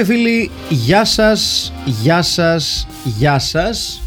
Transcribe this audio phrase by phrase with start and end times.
[0.00, 2.86] και φίλοι, γεια σας, γεια σας,
[3.18, 4.02] γεια σας.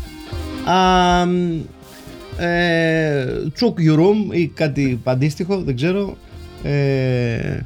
[0.65, 1.21] Α,
[2.45, 6.17] ε, τσουκ γιουρούμ ή κάτι αντίστοιχο, δεν ξέρω.
[6.63, 7.59] Ε,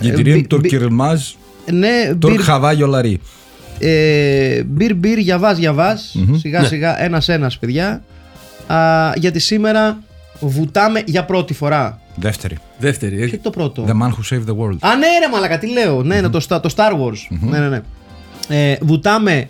[0.00, 1.20] Γετηρίμ μπι- Τουρκ μπι- Κυρμάζ,
[1.72, 3.20] ναι, Τουρκ μπιρ, Χαβάγιο Λαρί.
[3.78, 6.66] ε, μπιρ, μπιρ, γιαβάς, γιαβάς, σιγά Ναι.
[6.66, 8.02] σιγά, ένας ένας παιδιά.
[8.66, 9.98] Α, γιατί σήμερα
[10.40, 12.00] βουτάμε για πρώτη φορά.
[12.16, 12.56] Δεύτερη.
[12.78, 13.22] Δεύτερη.
[13.22, 13.26] ε.
[13.28, 13.84] Και το πρώτο.
[13.88, 14.76] The man who saved the world.
[14.80, 16.02] Α, ναι, ρε Μαλακα, τι λέω.
[16.02, 17.38] Ναι, ναι, το, Star- το Star Wars.
[17.40, 17.80] Ναι, ναι, ναι.
[18.48, 19.46] Ε, βουτάμε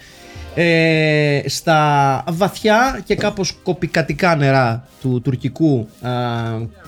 [0.55, 6.11] ε, στα βαθιά και κάπως κοπικατικά νερά του τουρκικού α,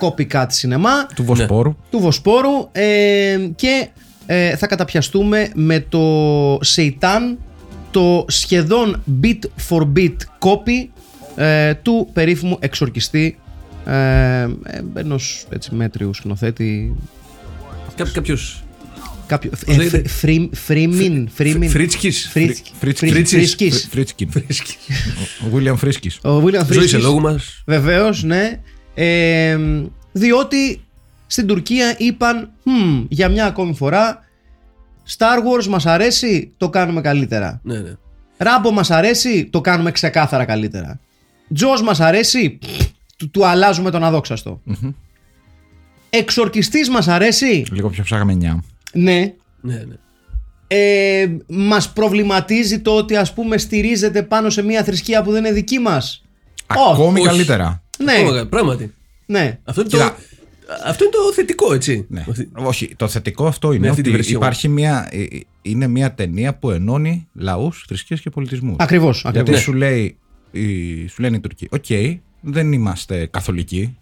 [0.01, 1.77] copycat σινεμά Του Βοσπόρου.
[1.91, 3.89] του Βοσπόρου ε, και
[4.27, 7.39] ε, θα καταπιαστούμε με το Σεϊτάν
[7.91, 10.89] το σχεδόν bit for bit copy
[11.37, 13.39] ε, του περίφημου εξορκιστή
[13.87, 13.93] ε,
[14.43, 14.49] ε,
[14.95, 16.97] ενός έτσι μέτριου σκηνοθέτη
[17.97, 18.13] Κάποιος.
[18.13, 18.63] Κάποιος...
[19.27, 19.51] Κάποιο.
[19.67, 21.29] Πώς λέγεται; Ε, Φρι- Φρίμιν.
[21.35, 21.71] Φρίμιν.
[21.71, 22.29] Φρίτσκης.
[22.33, 22.73] Φρίτσκι.
[22.79, 23.07] Φρίτσκι.
[23.09, 23.89] Φρίτσκις.
[23.91, 24.31] Φρίτσκιν.
[24.31, 24.77] Φρίτσκης.
[25.47, 26.19] Ο Βίλιαμ Φρίσκης.
[26.23, 27.03] Ο Βίλιαμ Ζωή σε Φρίτσκις.
[27.03, 27.63] λόγου μας.
[27.67, 28.61] Βεβαίως, ναι.
[28.95, 29.59] Ε,
[30.13, 30.81] διότι
[31.27, 34.25] στην Τουρκία είπαν «Μμμ, για μια ακόμη φορά
[35.19, 37.61] Star Wars μας αρέσει, το κάνουμε καλύτερα.
[37.63, 37.93] Ναι, ναι.
[38.37, 41.01] Ράμπο μας αρέσει, το κάνουμε ξεκάθαρα καλύτερα.
[41.55, 42.87] Τζος μας αρέσει, πφ,
[43.19, 44.61] του, του αλλάζουμε τον αδόξαστο.
[46.11, 48.63] Εξορκιστής μας αρέσει, Λίγο πιο ψαγμενιά.
[48.93, 49.35] ναι.
[49.61, 49.95] ναι, ναι.
[50.71, 55.55] Ε, μας προβληματίζει το ότι ας πούμε στηρίζεται πάνω σε μια θρησκεία που δεν είναι
[55.55, 56.25] δική μας;
[56.67, 57.29] Ακόμη όχι.
[57.29, 57.83] καλύτερα.
[57.99, 58.95] Ναι, Ακόμα κα- Πράγματι.
[59.27, 59.59] ναι.
[59.65, 59.97] Αυτό είναι, το...
[59.97, 60.17] Κοίτα.
[60.87, 62.07] αυτό είναι το θετικό, έτσι.
[62.09, 62.25] Ναι.
[62.29, 64.31] Αυτή- Όχι, το θετικό αυτό είναι Με αυτή τη ότι version.
[64.35, 65.27] υπάρχει μια, ε, ε,
[65.63, 68.77] είναι μια ταινία που ενώνει λαούς, θρησκείες και πολιτισμούς.
[68.79, 69.61] Ακριβώς, Γιατί ακριβώς.
[69.63, 70.17] σου, λέει,
[70.51, 71.85] η- σου λένε οι Τουρκοί, οκ,
[72.41, 73.97] δεν είμαστε καθολικοί,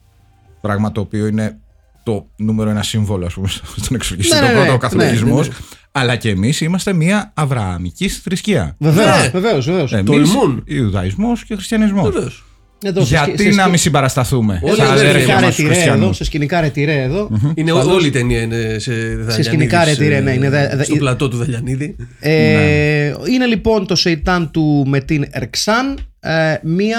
[0.60, 1.58] πράγμα το οποίο είναι
[2.02, 3.48] το νούμερο ένα σύμβολο ας πούμε,
[3.82, 5.54] στον εξορκιστή, Ναι, το ναι, πρώτο ναι, ο καθολικισμός, ναι,
[5.92, 8.74] αλλά και εμείς είμαστε μια αβρααμική θρησκεία.
[8.78, 9.28] Βεβαίως, Ναι.
[9.28, 9.92] βεβαίως, βεβαίως.
[9.92, 10.62] Εμείς, Τολμούν.
[10.64, 12.10] Ιουδαϊσμός και χριστιανισμός.
[12.12, 12.44] Βεβαίως.
[12.84, 15.46] Εδώ, σε Γιατί σκη- σε να σκη- μην συμπαρασταθούμε Όλοι στα αδέρφια σε αδέρφια σκηνικά
[15.46, 16.16] μας τους ρετυρέ εδώ, χριστιανούς.
[16.16, 17.30] σε σκηνικά ρετυρέ εδώ.
[17.54, 17.94] Είναι Ασφαλώς.
[17.94, 19.34] όλη η ταινία είναι σε Δαλιανίδης.
[19.34, 21.96] Σε σκηνικά ρετυρέ, ναι, είναι δε- δε- Στο πλατό του Δαλιανίδη.
[22.20, 26.98] Ε, Είναι λοιπόν το Σεϊτάν του Μετίν Ερξάν ε, Μια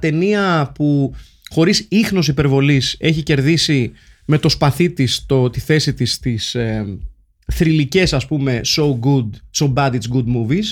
[0.00, 1.14] ταινία που
[1.50, 3.92] χωρίς ίχνος υπερβολής έχει κερδίσει
[4.24, 6.84] με το σπαθί της το, τη θέση της στις ε,
[7.52, 10.64] θρηλυκές ας πούμε so good, so bad it's good movies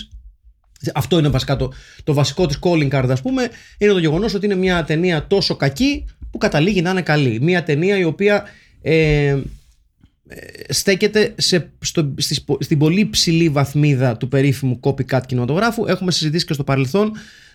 [0.94, 1.72] αυτό είναι βασικά το,
[2.04, 3.48] το βασικό της calling card ας πούμε
[3.78, 7.62] είναι το γεγονός ότι είναι μια ταινία τόσο κακή που καταλήγει να είναι καλή μια
[7.62, 8.44] ταινία η οποία
[8.82, 9.36] ε,
[10.68, 15.86] στέκεται σε, στο, στις, πο- στην πολύ ψηλή βαθμίδα του περίφημου copycat κινηματογράφου.
[15.86, 17.12] Έχουμε συζητήσει και στο παρελθόν.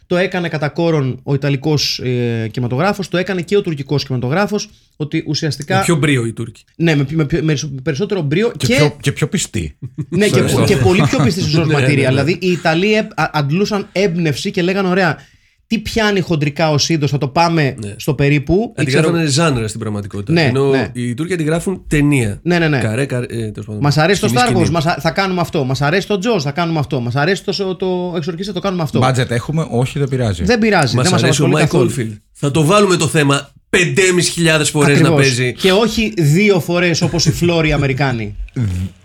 [0.10, 5.24] Το έκανε κατά κόρον ο Ιταλικός ε, κινηματογράφος, το έκανε και ο τουρκικός κινηματογράφος, ότι
[5.28, 5.74] ουσιαστικά...
[5.76, 6.64] Είναι πιο μπρίο οι Τούρκοι.
[6.76, 9.78] Ναι, με, με, με περισσότερο μπρίο Και, και, πιο, και πιο πιστή.
[10.10, 11.96] ναι, και, στο- και πολύ πιο πιστή στο source Ναι, ναι, material.
[11.96, 12.08] ναι.
[12.08, 15.18] Δηλαδή οι Ιταλοί ε, α- αντλούσαν έμπνευση και λέγανε ωραία,
[15.70, 17.94] τι πιάνει χοντρικά ο Σίδος, θα το πάμε Ναι.
[17.98, 18.74] στο περίπου.
[18.78, 20.32] ή ξέρω- Αντιγράφουν ζάνρα στην πραγματικότητα.
[20.32, 20.90] Ναι, Ενώ ναι.
[20.94, 22.40] οι Τούρκοι αντιγράφουν ταινία.
[22.44, 22.78] Ναι, ναι, ναι.
[22.80, 23.82] Καρέ, καρέ, ε, τέλος πάντων.
[23.82, 24.70] Μας αρέσει το Σκηνή, Star Wars, σκηνή.
[24.70, 25.64] μας α- θα κάνουμε αυτό.
[25.64, 27.00] Μας αρέσει το Jaws, θα κάνουμε αυτό.
[27.00, 29.00] Μας αρέσει το, το εξορκίστα, θα το κάνουμε αυτό.
[29.04, 30.44] Budget έχουμε, όχι δεν πειράζει.
[30.44, 30.96] Δεν πειράζει.
[30.96, 31.92] Μας δεν μας αρέσει ο απασχολεί Mike καθόλου.
[32.14, 32.18] Oldfield.
[32.32, 35.22] Θα το βάλουμε το θέμα 5.500 φορές να Ακριβώς.
[35.36, 35.54] παίζει.
[35.54, 38.36] Και όχι δύο φορές όπως οι Φλόροι Αμερικάνοι.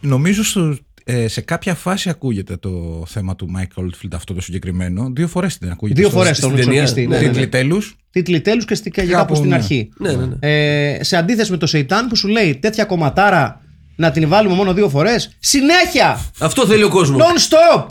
[0.01, 5.11] Νομίζω στο, ε, σε κάποια φάση ακούγεται το θέμα του Mike Oldfield αυτό το συγκεκριμένο.
[5.15, 6.01] Δύο φορές την ακούγεται.
[6.01, 6.81] δύο στο- φορές στην τον ταινία.
[6.81, 7.07] εξορκιστή.
[7.07, 7.47] Ναι, ναι, Τίτλοι ναι.
[7.47, 7.97] τέλους.
[8.11, 9.55] Τίτλοι τέλους και στη- και Κάπου, κάπου στην ναι.
[9.55, 9.89] αρχή.
[9.99, 10.37] Ναι, ναι, ναι.
[10.41, 13.61] Ε, σε αντίθεση με το Σεϊτάν που σου λέει τέτοια κομματάρα
[13.97, 15.37] να την βάλουμε μόνο δύο φορές.
[15.39, 16.31] Συνέχεια!
[16.41, 17.23] Αυτό θέλει ο κόσμος.
[17.23, 17.87] Non-stop!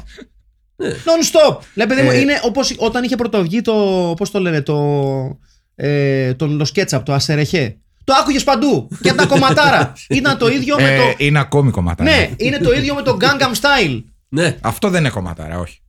[0.76, 0.90] Ναι.
[0.90, 1.58] Non-stop!
[1.74, 3.74] Δηλαδή, παιδί μου, Ε, είναι όπως όταν είχε πρωτοβγεί το.
[4.18, 5.40] Πώς το λένε, το.
[5.76, 7.78] Ε, τον το σκέτσαπ, το Ασερεχέ.
[8.04, 8.88] Το άκουγες παντού.
[9.02, 9.94] Και από τα κομματάρα.
[10.10, 11.04] Ήταν το ίδιο με Ε, το.
[11.18, 12.04] είναι ακόμη κομμάτι.
[12.04, 14.04] Ναι, είναι το ίδιο με το Gangnam Style.
[14.30, 14.58] Ναι.
[14.62, 15.80] Αυτό δεν είναι κομματάρα, όχι.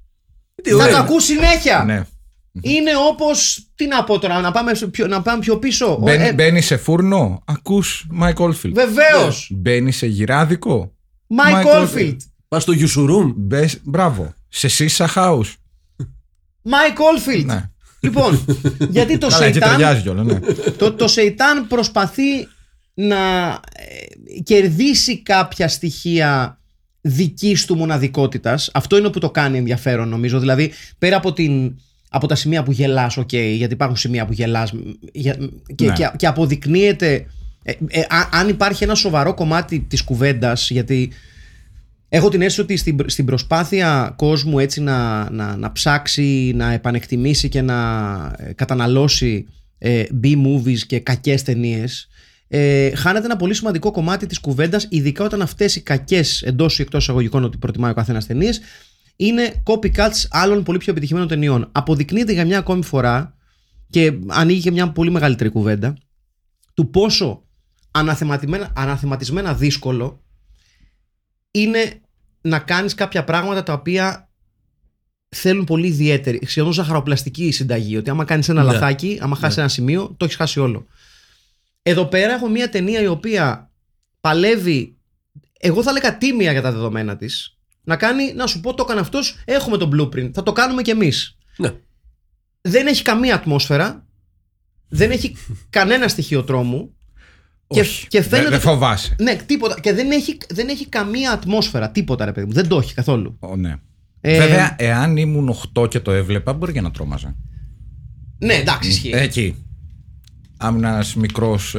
[0.62, 0.90] Τι Θα ωραία.
[0.90, 1.82] το ακούς συνέχεια.
[1.86, 2.02] Ναι.
[2.60, 3.66] Είναι όπως.
[3.74, 5.92] Τι να πω τώρα, να πάμε, σε πιο, να πάμε πιο πίσω.
[5.92, 8.72] Ο- Μπαίνει, ε, μπαίνει σε φούρνο, ακούς Mike Oldfield.
[8.72, 9.48] Βεβαίως.
[9.54, 10.92] Μπαίνει σε γυράδικο.
[11.28, 12.16] Mike Mike Oldfield.
[12.48, 13.32] Πας στο Γιουσουρούμ.
[13.36, 14.34] Μπες, μπράβο.
[14.48, 15.52] Σε shisha house.
[16.64, 17.44] Mike Oldfield.
[17.44, 17.70] Ναι.
[18.04, 18.44] Λοιπόν,
[18.90, 20.38] γιατί το Καλά, εκεί Σεϊτάν, ταιριάζει κιόλας, ναι.
[20.78, 22.48] το, το Σεϊτάν προσπαθεί
[22.94, 23.16] να
[24.36, 26.58] ε, κερδίσει κάποια στοιχεία
[27.00, 28.70] δικής του μοναδικότητας.
[28.74, 30.38] Αυτό είναι που το κάνει ενδιαφέρον νομίζω.
[30.38, 31.74] Δηλαδή πέρα από, την,
[32.10, 34.78] από τα σημεία που γελάς, οκ, γιατί υπάρχουν σημεία που γελάς μ,
[35.12, 35.92] για- μ, και, Ναι.
[35.92, 37.26] και, και αποδεικνύεται
[37.62, 41.10] ε, ε, α- αν υπάρχει ένα σοβαρό κομμάτι της κουβέντας γιατί
[42.14, 47.48] Έχω την αίσθηση ότι στην, στην προσπάθεια κόσμου έτσι να, να, να ψάξει, να επανεκτιμήσει
[47.48, 47.76] και να
[48.38, 49.46] ε, καταναλώσει
[49.78, 52.08] ε, B-movies και κακές ταινίες.
[52.48, 56.82] Ε, χάνεται ένα πολύ σημαντικό κομμάτι της κουβέντας ειδικά όταν αυτές οι κακές εντός ή
[56.82, 58.60] εκτός εισαγωγικών ότι προτιμάει ο καθένας ταινίες,
[59.16, 61.68] είναι copycats άλλων πολύ πιο επιτυχημένων ταινιών.
[61.72, 63.36] Αποδεικνύεται για μια ακόμη φορά
[63.90, 65.96] και ανοίγει και μια πολύ μεγαλύτερη κουβέντα
[66.74, 67.42] του πόσο
[67.90, 70.18] αναθεματισμένα, αναθεματισμένα δύσκολο
[71.50, 71.98] είναι
[72.46, 74.28] να κάνεις κάποια πράγματα τα οποία
[75.28, 77.96] θέλουν πολύ ιδιαίτερη, σχεδόν ζαχαροπλαστική συνταγή.
[77.96, 78.72] Ότι άμα κάνεις ένα Ναι.
[78.72, 80.86] λαθάκι, άμα χάσεις ένα σημείο, το έχεις χάσει όλο.
[81.82, 83.70] Εδώ πέρα έχω μια ταινία η οποία
[84.20, 84.96] παλεύει,
[85.58, 89.00] εγώ θα έλεγα τίμια για τα δεδομένα της, να κάνει, να σου πω, το έκανε
[89.00, 91.36] αυτός, έχουμε το blueprint, θα το κάνουμε κι εμείς.
[91.56, 91.72] Ναι.
[92.60, 94.06] Δεν έχει καμία ατμόσφαιρα,
[94.88, 95.36] δεν έχει
[95.70, 97.03] κανένα στοιχείο τρόμου και,
[97.66, 98.06] Όχι.
[98.06, 99.16] και Δεν φαίνεται δεν φοβάσαι.
[99.20, 99.80] ναι, τίποτα.
[99.80, 101.90] Και δεν έχει, δεν έχει καμία ατμόσφαιρα.
[101.90, 102.52] Τίποτα, ρε παιδί μου.
[102.52, 103.36] Δεν το έχει καθόλου.
[103.40, 103.76] Ω, ναι.
[104.20, 107.36] Ε, Βέβαια, εάν ήμουν 8 και το έβλεπα, μπορεί και να τρόμαζα.
[108.38, 109.10] Ναι, εντάξει, ισχύει.
[109.10, 109.56] Ε, Εκεί.
[110.56, 111.76] Άμουν ένας μικρός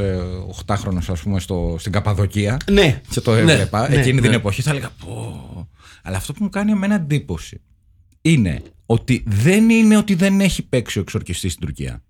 [0.65, 3.01] 8χρονο, ας πούμε, στο, στην Καπαδοκία ναι.
[3.09, 4.35] και το έβλεπα ναι, εκείνη την ναι.
[4.35, 5.69] εποχή, θα έλεγα πω.
[6.03, 7.61] Αλλά αυτό που μου κάνει εμένα εντύπωση
[8.21, 12.03] είναι ότι δεν είναι ότι δεν έχει παίξει ο εξορκιστής στην Τουρκία.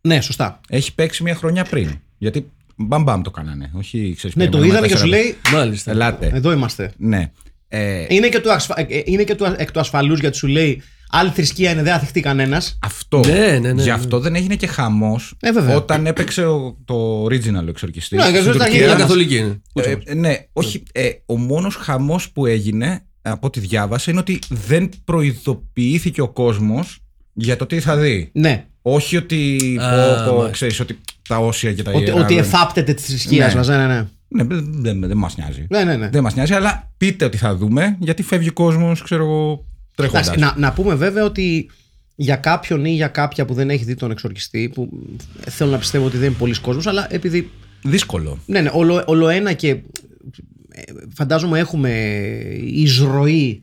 [0.00, 0.60] Ναι, σωστά.
[0.68, 2.00] Έχει παίξει μια χρονιά πριν.
[2.18, 3.70] Γιατί μπαμ μπαμ το κάνανε.
[3.74, 5.60] Όχι, ξέρεις, Ναι, το περιμένουμε είδαμε και σου τέσσερα- λέει.
[5.64, 5.90] Μάλιστα.
[5.90, 6.30] Ελάτε.
[6.34, 6.92] Εδώ είμαστε.
[6.96, 7.30] Ναι.
[7.68, 8.74] Ε, Είναι και, του, ασφα...
[8.80, 10.82] ε, είναι και του, εκ του ασφαλούς γιατί σου λέει
[11.14, 12.78] άλλη θρησκεία είναι, δεν θα θυχτεί κανένας.
[12.82, 13.20] αυτό.
[13.26, 13.94] Ναι, ναι, ναι, Γι' ναι.
[13.94, 15.76] αυτό δεν έγινε και χαμός Ε, βέβαια.
[15.76, 18.18] όταν έπαιξε ο, το original ο εξορκιστής.
[18.24, 19.60] Ναι, γιατί θα γίνει Είναι ένας- καθολική είναι.
[20.04, 20.82] Ε, ναι, όχι.
[20.92, 26.98] Ε, ο μόνος χαμός που έγινε, από ό,τι διάβασα, είναι ότι δεν προειδοποιήθηκε ο κόσμος
[27.32, 28.30] για το τι θα δει.
[28.32, 28.64] Ναι.
[28.82, 29.58] Όχι ότι.
[29.80, 30.50] Α, πω, πω, μάλιστα.
[30.50, 30.98] ξέρεις, ότι
[31.28, 33.58] τα όσια και τα Ότι, ιερά ότι δεν- εφάπτεται της θρησκείας Ναι.
[33.58, 33.68] μας.
[33.68, 34.06] Ναι, ναι, ναι.
[34.28, 35.66] Ναι, δεν δεν, δεν μας νοιάζει.
[35.70, 36.08] ναι, ναι, ναι.
[36.08, 39.64] Δεν μας νοιάζει, αλλά πείτε ότι θα δούμε, γιατί φεύγει ο κόσμος, ξέρω εγώ,
[39.94, 40.26] τρέχοντας.
[40.28, 41.70] Εντάξει, να, να πούμε βέβαια ότι
[42.14, 44.88] για κάποιον ή για κάποια που δεν έχει δει τον εξορκιστή, που
[45.48, 47.50] θέλω να πιστεύω ότι δεν είναι πολλοί κόσμος, αλλά επειδή
[47.84, 48.38] Δύσκολο.
[48.46, 49.80] Ναι, ναι, όλο, όλο ένα και ε,
[51.14, 51.90] φαντάζομαι έχουμε
[52.64, 53.62] εισρωή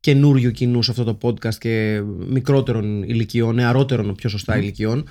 [0.00, 5.04] καινούριου κοινού σε αυτό το podcast και μικρότερων ηλικιών, νεαρότερων πιο σωστά ηλικιών.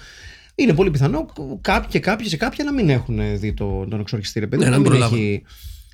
[0.55, 1.25] Είναι πολύ πιθανό
[1.61, 4.63] κάποιοι και κάποιοι σε κάποια να μην έχουν δει το, τον εξορκιστή ρε παιδί.
[4.63, 5.25] Ναι, να να μην μην προλάβουν.
[5.25, 5.43] έχει...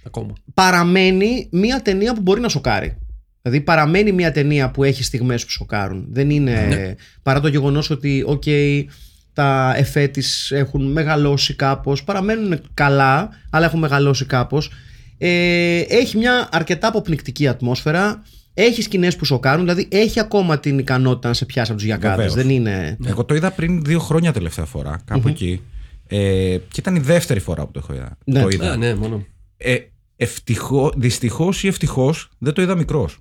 [0.06, 0.34] Ακόμα.
[0.54, 2.98] Παραμένει μια ταινία που μπορεί να σοκάρει.
[3.42, 6.06] Δηλαδή παραμένει μια ταινία που έχει στιγμές που σοκάρουν.
[6.10, 6.96] Δεν είναι Ναι.
[7.24, 8.44] παρά το γεγονός ότι οκ,
[9.34, 14.72] τα εφέ της έχουν μεγαλώσει κάπως, παραμένουν καλά, αλλά έχουν μεγαλώσει κάπως.
[15.18, 18.24] Ε, έχει μια αρκετά αποπνικτική ατμόσφαιρα.
[18.54, 22.16] Έχει σκηνές που σοκάρουν, δηλαδή έχει ακόμα την ικανότητα να σε πιάσει από τους γιακάδες.
[22.16, 22.34] Βεβαίως.
[22.34, 25.62] Δεν είναι; Εγώ το είδα πριν δύο χρόνια τελευταία φορά, κάπου εκεί.
[26.08, 26.18] Ε,
[26.58, 28.18] και ήταν η δεύτερη φορά που το έχω είδα.
[28.26, 28.42] Ναι.
[28.42, 28.72] Το είδα.
[28.72, 29.26] Α, ναι, μόνο.
[29.58, 29.78] Ε,
[30.16, 33.18] ευτυχώ, δυστυχώς ή ευτυχώς δεν το είδα μικρός.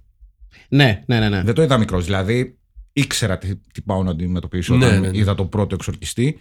[0.68, 1.28] Ναι, ναι, ναι.
[1.28, 1.42] ναι.
[1.42, 2.04] Δεν το είδα μικρός.
[2.04, 2.58] Δηλαδή
[2.92, 5.18] ήξερα τι, τι πάω να αντιμετωπίσω Ναι, όταν ναι, ναι.
[5.18, 6.38] είδα το πρώτο εξορκιστή.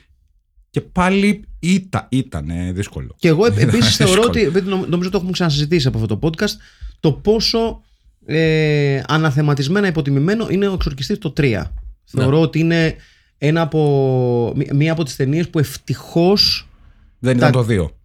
[0.69, 3.15] Και πάλι ήταν, ήταν ε, δύσκολο.
[3.19, 4.29] Και εγώ Ήταν επίσης θεωρώ δύσκολο.
[4.29, 4.41] ότι.
[4.41, 6.53] επειδή νομ- Νομίζω το έχουμε ξανασυζητήσει από αυτό το podcast.
[6.99, 7.81] Το πόσο
[8.25, 11.41] ε, αναθεματισμένα υποτιμημένο είναι ο εξορκιστής το 3.
[11.41, 11.63] Ναι.
[12.05, 12.95] Θεωρώ ότι είναι
[13.37, 16.67] ένα από, μ- μία από τις ταινίες που ευτυχώς.
[17.19, 17.97] Δεν ήταν Τα- το δύο.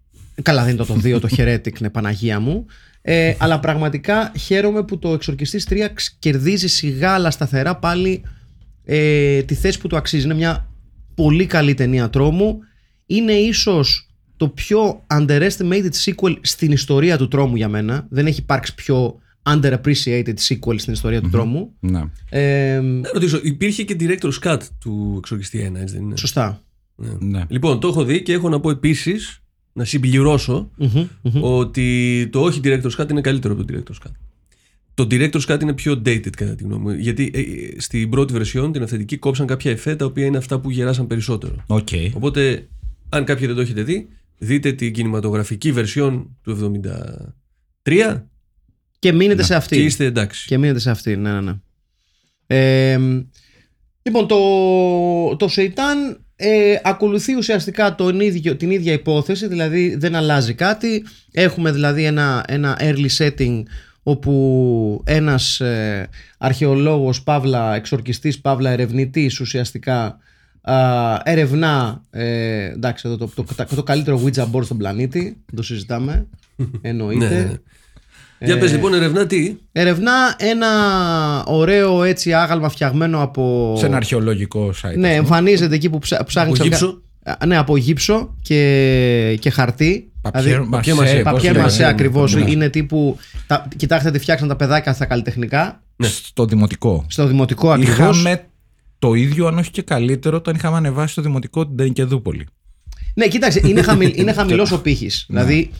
[0.42, 2.66] Καλά, δεν ήταν το 2, το Heretic, ναι, Παναγία μου.
[3.02, 8.22] Ε, αλλά πραγματικά χαίρομαι που το Εξορκιστής 3 ξ- κερδίζει σιγά αλλά σταθερά πάλι
[8.84, 10.24] ε, τη θέση που του αξίζει.
[10.24, 10.68] Είναι μια
[11.14, 12.58] πολύ καλή ταινία τρόμου.
[13.06, 18.06] Είναι ίσως το πιο underestimated sequel στην ιστορία του τρόμου για μένα.
[18.10, 21.72] Δεν έχει υπάρξει πιο underappreciated sequel στην ιστορία του τρόμου.
[21.80, 22.02] Ναι.
[22.28, 26.62] Ε, Να ρωτήσω, υπήρχε και director's cut του Εξορκιστή 1, έτσι δεν είναι; σωστά.
[27.18, 27.44] ναι.
[27.48, 31.42] Λοιπόν, το έχω δει και έχω να πω επίσης, να συμπληρώσω, Μμμ, μμμ.
[31.42, 34.10] ότι το όχι director's cut είναι καλύτερο από το director's cut.
[34.94, 36.90] Το director's cut είναι πιο dated κατά τη γνώμη μου.
[36.90, 40.60] Γιατί ε, ε, στην πρώτη version, την αυθεντική, κόψαν κάποια εφέ τα οποία είναι αυτά
[40.60, 41.54] που γεράσαν περισσότερο.
[41.66, 41.88] Οκ.
[42.14, 42.68] Οπότε,
[43.08, 44.08] αν κάποιοι δεν το έχετε δει,
[44.38, 46.80] δείτε την κινηματογραφική version του
[47.88, 48.20] 73
[49.04, 49.76] Και μείνετε σε αυτή.
[49.76, 50.46] και είστε εντάξει.
[50.46, 51.54] Και μείνετε σε αυτή, ναι, ναι, ναι.
[52.46, 52.98] Ε,
[54.06, 60.54] Λοιπόν, το, το Σεϊτάν ε, ακολουθεί ουσιαστικά τον ίδιο, την ίδια υπόθεση, δηλαδή δεν αλλάζει
[60.54, 61.04] κάτι.
[61.32, 63.62] Έχουμε δηλαδή ένα, ένα early setting
[64.02, 66.08] όπου ένας ε,
[66.38, 70.18] αρχαιολόγος, παύλα εξορκιστής, παύλα ερευνητής ουσιαστικά
[70.60, 70.76] α,
[71.24, 76.26] ερευνά, ε, εντάξει εδώ το, το, το, το καλύτερο Ouija board στον πλανήτη, το συζητάμε,
[76.80, 77.60] εννοείται.
[78.38, 78.58] Ναι, ναι, ναι.
[78.58, 80.68] Για πες λοιπόν, ερευνά τι; Ερευνά ένα
[81.46, 83.74] ωραίο έτσι άγαλμα φτιαγμένο από...
[83.78, 84.96] Σε ένα αρχαιολογικό site.
[84.98, 86.60] Ναι, εμφανίζεται εκεί που ψά, ψάχνεις...
[86.60, 90.12] Από να γύψο; βγα- Α, Ναι, από γύψο και, και χαρτί.
[90.20, 91.60] Παπιέρ Δηλαδή, μασέ, παπιέρ πώς Παπιέρ λέγεται.
[91.62, 92.34] μασέ ακριβώς.
[92.34, 92.50] Ναι.
[92.50, 93.16] Είναι τύπου.
[93.46, 95.82] Τα, κοιτάξτε τι φτιάξαν τα παιδάκια στα καλλιτεχνικά.
[96.02, 97.04] Στο δημοτικό.
[97.08, 98.18] Στο δημοτικό ακριβώς.
[98.20, 98.44] Είχαμε
[98.98, 102.46] το ίδιο, αν όχι και καλύτερο, όταν είχαμε ανεβάσει στο δημοτικό την Τενικεδούπολη.
[103.14, 105.24] Ναι, κοίταξε, είναι, χαμηλ, είναι χαμηλός ο πύχης.
[105.28, 105.70] δηλαδή,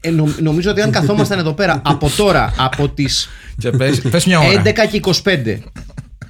[0.00, 3.28] ε, νο- νομίζω ότι αν καθόμασταν εδώ πέρα από τώρα, από τις
[3.58, 4.62] Και πες, πες μια ώρα.
[4.64, 5.58] 11 και 25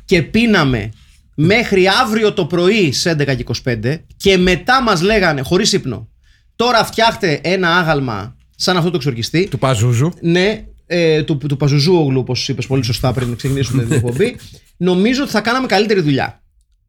[0.04, 0.92] και πίναμε
[1.36, 6.08] μέχρι αύριο το πρωί σε 11 και 25 και μετά μας λέγανε χωρίς ύπνο
[6.56, 10.12] τώρα φτιάχτε ένα άγαλμα σαν αυτό το εξορκιστή Του Παζούζου.
[10.20, 14.36] ναι, ε, του, του Παζουζούογλου όπως είπες πολύ σωστά πριν να ξεκινήσουμε την εκπομπή
[14.76, 16.42] νομίζω ότι θα κάναμε καλύτερη δουλειά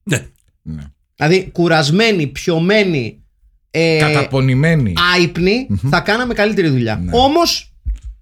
[0.03, 0.25] Ναι.
[0.61, 0.83] Ναι.
[1.15, 3.23] δηλαδή κουρασμένοι, πιωμένοι
[3.77, 4.93] ε, Καταπονημένη.
[5.15, 7.73] άϊπνοι θα κάναμε καλύτερη δουλειά όμως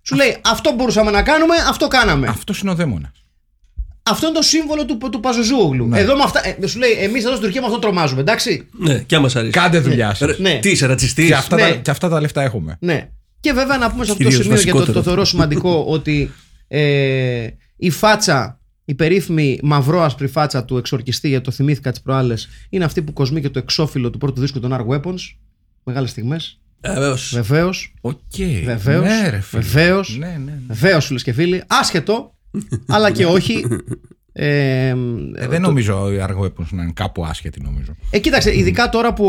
[0.02, 3.12] σου λέει αυτό μπορούσαμε να κάνουμε, αυτό κάναμε Αυτός είναι ο δαίμονας.
[4.04, 5.90] Αυτό είναι το σύμβολο του, του Παζουζούογλου.
[5.94, 6.42] Εδώ με αυτά.
[6.48, 8.68] Ε, σου λέει, εμείς εδώ στην Τουρκία με αυτό τρομάζουμε, εντάξει.
[8.72, 9.52] Ναι, και άμα σ' αρέσει.
[9.52, 10.28] Κάντε δουλειά σας.
[10.28, 10.60] Ρε, Ναι.
[10.62, 11.28] Τι είσαι, ρατσιστής.
[11.28, 11.62] Και, αυτά Ναι.
[11.62, 12.78] τα, και αυτά τα λεφτά έχουμε.
[12.80, 13.10] Ναι.
[13.40, 14.94] Και βέβαια να πούμε σε αυτό το Κυρίως σημείο, γιατί το, βασικότερο.
[15.00, 16.32] το θεωρώ σημαντικό, ότι
[16.68, 22.84] ε, η φάτσα, η περίφημη μαυρό-άσπρη φάτσα του εξορκιστή, γιατί το θυμήθηκα τις προάλλες, είναι
[22.84, 25.20] αυτή που κοσμεί και το εξώφυλλο του πρώτου δίσκου των Ark Weapons.
[25.84, 26.60] Μεγάλες στιγμές.
[26.82, 27.32] Ε, βεβαίως.
[27.34, 27.94] Βεβαίως.
[28.02, 28.16] Οκ.
[28.64, 29.04] Βεβαίως.
[29.06, 29.62] Ναι, ρε φίλε.
[29.62, 30.18] Βεβαίως.
[30.18, 30.60] Ναι, ναι, ναι.
[30.68, 31.64] Βεβαίως, φίλες και φίλοι.
[31.68, 32.34] Άσχετο,
[32.88, 33.66] αλλά και όχι.
[34.36, 34.88] Ε,
[35.36, 37.96] Ε, δεν νομίζω οι Ark Weapons να είναι κάπου άσχετοι, νομίζω.
[38.10, 39.26] Ε, κοίταξε, ειδικά τώρα που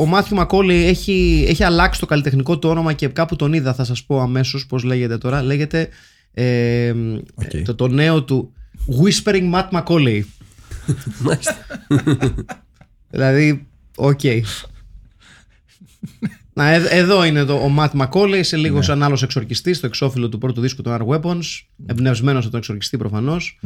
[0.00, 3.84] ο Μάθιου Μακόλη έχει, έχει αλλάξει το καλλιτεχνικό του όνομα και κάπου τον είδα, θα
[3.84, 5.42] σας πω αμέσως πώς λέγεται τώρα.
[5.42, 5.88] Λέγεται
[6.32, 6.94] ε,
[7.34, 7.64] Οκ.
[7.64, 8.52] το, το νέο του
[8.86, 10.22] Whispering Matt Macaulay.
[11.18, 11.56] Μάλιστα.
[13.10, 14.20] δηλαδή, οκ.
[16.52, 20.28] Να, ε- εδώ είναι το, ο Matt Macaulay, σε λίγο σαν άλλος εξορκιστής, το εξώφυλλο
[20.28, 21.42] του πρώτου δίσκου των Ark Weapons,
[21.86, 23.60] εμπνευσμένος από τον εξορκιστή προφανώς.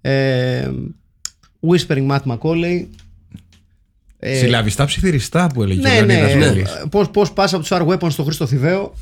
[0.00, 0.70] Ε,
[1.60, 2.86] Whispering Matt Macaulay.
[4.18, 6.14] Ε, Συλλαβιστά ψιθυριστά που έλεγε ναι, ο ναι.
[6.14, 6.48] Λεωνίδας ναι.
[6.48, 6.70] Βουλής.
[6.90, 8.94] Πώς, πώς πας από τους Ark Weapons στο Χρήστο Θηβαίο;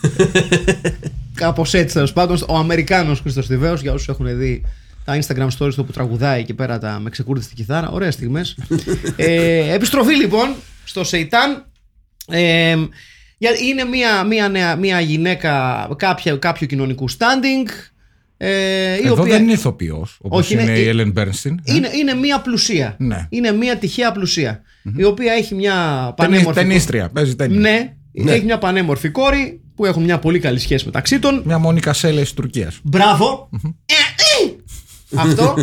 [1.42, 2.38] Κάπως έτσι τέλος πάντων.
[2.48, 4.62] Ο Αμερικάνος Χρήστος Θηβαίος, για όσους έχουν δει
[5.04, 7.88] τα Instagram stories του που τραγουδάει εκεί πέρα τα, με ξεκούρδιστη στη κιθάρα.
[7.90, 8.58] Ωραίες στιγμές.
[9.16, 10.48] ε, επιστροφή λοιπόν
[10.84, 11.66] στο Σεϊτάν.
[12.28, 12.76] Ε,
[13.38, 17.68] για- είναι μια, μια, νέα, μια γυναίκα κάποια, κάποιου κοινωνικού standing.
[18.36, 21.60] Ε, η Εδώ οποία δεν είναι ηθοποιός, όπως Όχι, είναι, είναι- η Έλεν Μπέρνστιν.
[21.64, 22.94] είναι, είναι μια πλουσία.
[22.98, 23.26] Ναι.
[23.30, 24.62] Είναι μια τυχαία πλουσία.
[24.96, 26.60] Η οποία έχει μια Ταινί- πανέμορφη.
[26.60, 27.58] Ταινίστρια, παίζει ταινία.
[27.60, 27.92] Ναι,
[28.32, 31.42] έχει μια πανέμορφη κόρη που έχουν μια πολύ καλή σχέση μεταξύ των.
[31.44, 32.80] Μια Μόνικα Σέλε της Τουρκίας.
[32.82, 33.48] Μπράβο.
[33.86, 33.94] Ε,
[34.46, 34.56] ε.
[35.16, 35.54] Αυτό.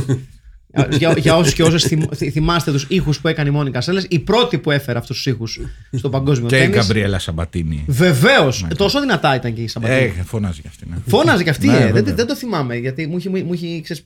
[0.89, 1.93] για, για όσους και όσες
[2.31, 5.59] θυμάστε τους ήχους που έκανε η Μόνικα Σέλες, η πρώτη που έφερε αυτούς τους ήχους
[5.97, 6.77] στο παγκόσμιο Και η τέννις.
[6.77, 7.83] Γκαμπριέλα Σαμπατίνη.
[7.87, 8.65] Βεβαίως.
[8.77, 10.13] Τόσο δυνατά ήταν και η Σαμπατίνη.
[10.19, 10.85] Ε, φωνάζει κι αυτή.
[10.89, 10.95] Ναι.
[11.07, 11.79] Φώναζε κι αυτή, Ναι, ε.
[11.85, 12.01] βέβαια.
[12.01, 14.05] δεν, δεν το θυμάμαι γιατί μου έχει, μου έχει, ξέρεις,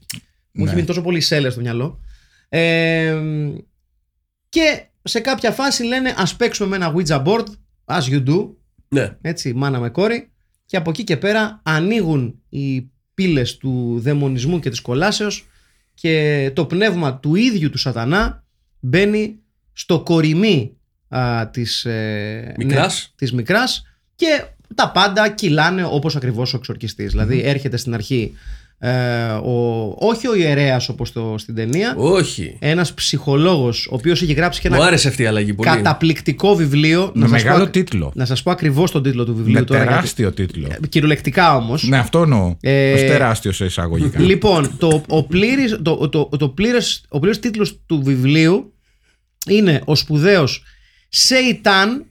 [0.51, 0.73] μου έχει Ναι.
[0.73, 1.99] μείνει τόσο πολύ σέλε στο μυαλό.
[2.49, 3.15] Ε,
[4.49, 7.45] και σε κάποια φάση λένε ας παίξουμε με ένα Ouija board,
[7.85, 8.47] as you do,
[8.93, 9.17] Ναι.
[9.21, 10.31] έτσι, μάνα με κόρη,
[10.65, 15.47] και από εκεί και πέρα ανοίγουν οι πύλες του δαιμονισμού και της κολάσεως
[15.93, 18.43] και το πνεύμα του ίδιου του σατανά
[18.79, 19.39] μπαίνει
[19.73, 23.13] στο κορυμί α, της, ε, Μικράς.
[23.15, 23.83] της μικράς
[24.15, 24.43] και
[24.75, 27.11] τα πάντα κυλάνε όπως ακριβώς ο εξορκιστής.
[27.11, 28.33] Δηλαδή έρχεται στην αρχή
[28.85, 32.55] ε, ο, όχι ο ιερέας όπως το, στην ταινία, Όχι.
[32.59, 35.69] ένας ψυχολόγος ο οποίος έχει γράψει και Μου ένα άρεσε αυτή η αλλαγή πολύ.
[35.69, 37.11] καταπληκτικό βιβλίο.
[37.13, 38.11] Με σας μεγάλο πω- τίτλο.
[38.15, 39.79] να σας πω ακριβώς τον τίτλο του βιβλίου Με τώρα.
[39.79, 40.67] γιατί- τεράστιο τίτλο.
[40.89, 41.83] Κυριολεκτικά όμως.
[41.83, 42.55] Ναι, αυτό εννοώ.
[42.61, 44.19] Ε, Ως τεράστιος σε εισαγωγικά.
[44.33, 48.73] Λοιπόν, το, ο, πλήρης, το, το, το πλήρες, ο πλήρες τίτλος του βιβλίου
[49.49, 50.63] είναι ο σπουδαίος
[51.29, 52.01] Satan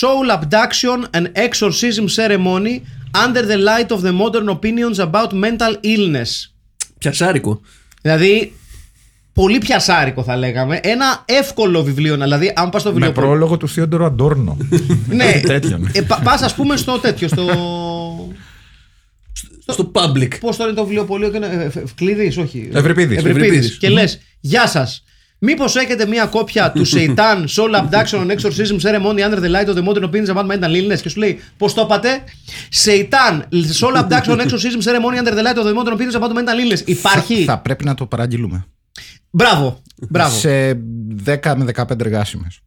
[0.00, 2.80] Soul Abduction and Exorcism Ceremony
[3.26, 6.52] under the light of the modern opinions about mental illness.
[6.98, 7.60] Πιασάρικο.
[8.02, 8.52] Δηλαδή,
[9.32, 10.80] πολύ πιασάρικο θα λέγαμε.
[10.82, 12.16] Ένα εύκολο βιβλίο.
[12.16, 13.12] Δηλαδή, αν πας στο Με βιβλίο.
[13.12, 14.56] πρόλογο του Θείοντορου Αντόρνο.
[15.08, 15.90] ναι, τέτοιο, ναι.
[15.92, 17.44] ε, πα- πας ας πούμε στο τέτοιο, στο...
[19.70, 20.38] Στο public.
[20.40, 21.46] Πώς τώρα είναι το βιβλιοπωλείο και είναι.
[21.46, 22.68] ε, ε, Ευκλήδης, όχι.
[22.72, 23.16] Ευρυπίδης.
[23.16, 23.46] Ευρυπίδης.
[23.46, 23.78] Ευρυπίδης.
[23.78, 25.04] Και λες, Γεια σας.
[25.38, 29.74] Μήπως έχετε μια κόπια του Seitan Soul Abduction and Exorcism Ceremony Under the Light of
[29.74, 32.24] the Modern Opinions about Mental Illness και σου λέει Πώς το είπατε,
[32.84, 33.42] Seitan
[33.80, 36.82] Soul Abduction and Exorcism Ceremony Under the Light of the Modern Opinions about Mental Illness.
[36.84, 38.64] Υπάρχει; Θα πρέπει να το παραγγείλουμε.
[39.30, 39.82] Μπράβο.
[40.08, 40.36] Μπράβο.
[40.36, 42.60] σε 10 με 15 εργάσιμες.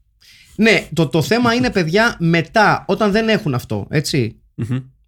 [0.56, 4.36] Ναι, το, το θέμα είναι παιδιά μετά, όταν δεν έχουν αυτό, έτσι.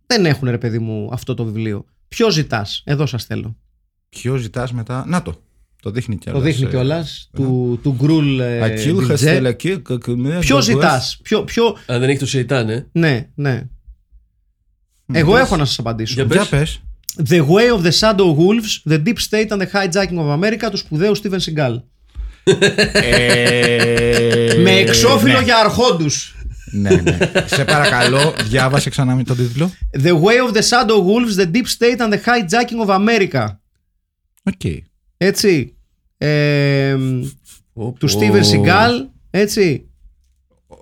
[0.05, 1.85] Δεν έχουν ρε παιδί μου αυτό το βιβλίο.
[2.07, 3.55] Ποιο ζητάς, εδώ σας θέλω.
[4.09, 5.41] Ποιο ζητάς μετά; Να το.
[5.83, 6.41] Το δείχνει κιόλας.
[6.41, 8.39] Το δείχνει κιόλας του, του γκρουλ.
[8.39, 9.11] ε, Ακίου Βιτζέ.
[9.11, 10.85] χαστελακί, κακουμέ, Ποιος κακουές.
[10.85, 11.77] ζητάς, ποιο, ποιο.
[11.85, 12.87] Αν δεν έχει το Σεϊτάν, ε.
[12.91, 13.63] Ναι, ναι.
[15.13, 16.13] Εγώ έχω να σας απαντήσω.
[16.13, 16.81] Για Για πες.
[17.29, 20.77] The Way of the Shadow Wolves, The Deep State and the Hijacking of America του
[20.77, 21.75] σπουδαίου Steven Seagal.
[22.91, 25.43] Ε, Με εξώφυλλο ναι.
[25.43, 26.35] για αρχόντους.
[26.71, 27.17] Ναι, ναι.
[27.45, 29.71] Σε παρακαλώ, διάβασε ξανά με τον τίτλο.
[30.03, 33.45] The Way of the Shadow Wolves, The Deep State and the Hijacking of America.
[34.43, 34.61] OK.
[35.25, 35.75] Έτσι.
[36.17, 36.95] Ε,
[37.73, 38.19] Πω, του πω.
[38.19, 38.91] Steven Seagal.
[39.29, 39.87] Έτσι.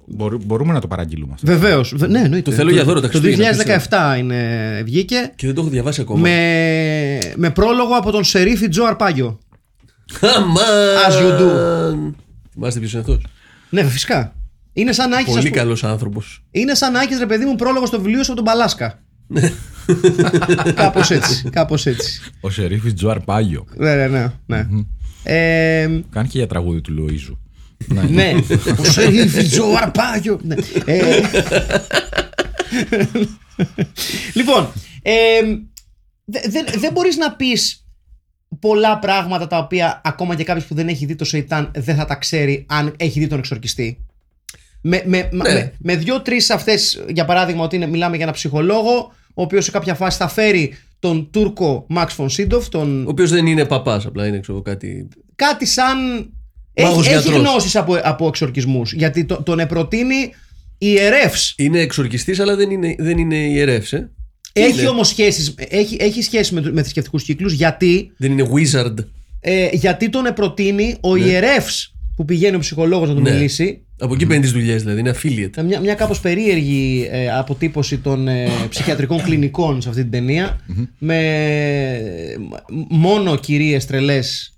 [0.06, 1.48] Μπορού- Μπορούμε να το παραγγείλουμε αυτό.
[1.52, 1.94] Βεβαίως.
[1.98, 2.50] Ναι, εννοείται.
[2.50, 3.52] Το θέλω για δώρο τα Το Χριστούγεννα,
[4.14, 5.32] 2017 είναι, βγήκε.
[5.36, 6.20] Και δεν το έχω διαβάσει ακόμα.
[6.20, 9.40] Με, με πρόλογο από τον Σερίφη Τζο Αρπάγιο.
[10.36, 10.66] Αμάν!
[11.10, 12.14] As you do.
[12.54, 13.26] Θυμάστε ποιος είναι αυτός;
[13.70, 14.36] Ναι, φυσικά.
[14.74, 16.44] Είναι σαν να έχεις, ας Πολύ πούμε- καλός άνθρωπος.
[16.52, 19.00] Είναι σαν να έχεις ρε παιδί μου πρόλογο στο βιβλίο σου από τον Παλάσκα.
[20.76, 21.50] κάπως έτσι.
[21.50, 22.22] Κάπως έτσι.
[22.42, 23.66] Ο Σερίφη Τζοαρ Πάγιο.
[23.76, 24.32] Ναι, ναι, ναι.
[24.46, 24.66] ναι.
[25.24, 27.38] Ε, Κάνει και για τραγούδι του Λοίζου.
[28.10, 28.32] ναι.
[28.80, 30.40] Ο Σερίφη Τζο Αρπάγιο.
[30.44, 30.56] Ναι.
[30.86, 31.22] Ε,
[34.34, 34.72] λοιπόν,
[35.02, 35.12] ε,
[36.26, 37.86] δε- δεν δεν μπορείς να πεις
[38.60, 42.06] πολλά πράγματα τα οποία ακόμα και κάποιος που δεν έχει δει το Σεϊτάν δεν θα
[42.06, 44.06] τα ξέρει αν έχει δει τον εξορκιστή.
[44.82, 45.54] Με, με, Ναι.
[45.54, 49.72] με, με δύο-τρει αυτές, για παράδειγμα, ότι είναι, μιλάμε για ένα ψυχολόγο, ο οποίος σε
[49.72, 53.06] κάποια φάση θα φέρει τον Τούρκο Μαξ Φον Σίντοφ, τον...
[53.06, 55.08] Ο οποίος δεν είναι παπάς, απλά είναι ξέρω, κάτι.
[55.36, 55.98] κάτι σαν.
[56.82, 57.50] Μάγος Έχει, έχει γιατρός.
[57.50, 58.94] γνώσεις από, από εξορκισμούς.
[58.94, 60.34] Γιατί το, τον προτείνει
[60.78, 61.30] ιερεύ.
[61.56, 64.12] Είναι εξορκιστής, αλλά δεν είναι, δεν είναι ιερεύς, ε.
[64.54, 64.88] Έχει Είναι.
[64.90, 68.96] όμως σχέσεις έχει, έχει σχέση με, με θρησκευτικούς κύκλους γιατί, Δεν είναι wizard.
[69.40, 71.26] ε, γιατί τον προτείνει ο Ναι.
[71.26, 73.32] ιερεύς που πηγαίνει ο ψυχολόγος να του Ναι.
[73.32, 73.86] μιλήσει.
[74.04, 75.00] Από εκεί παίρνει τις δουλειές, δηλαδή.
[75.00, 75.64] Είναι affiliate.
[75.66, 80.60] Μια, μια κάπως περίεργη ε, αποτύπωση των ε, ψυχιατρικών κλινικών σε αυτή την ταινία
[80.98, 84.54] με ε, μ- μόνο κυρίες τρελές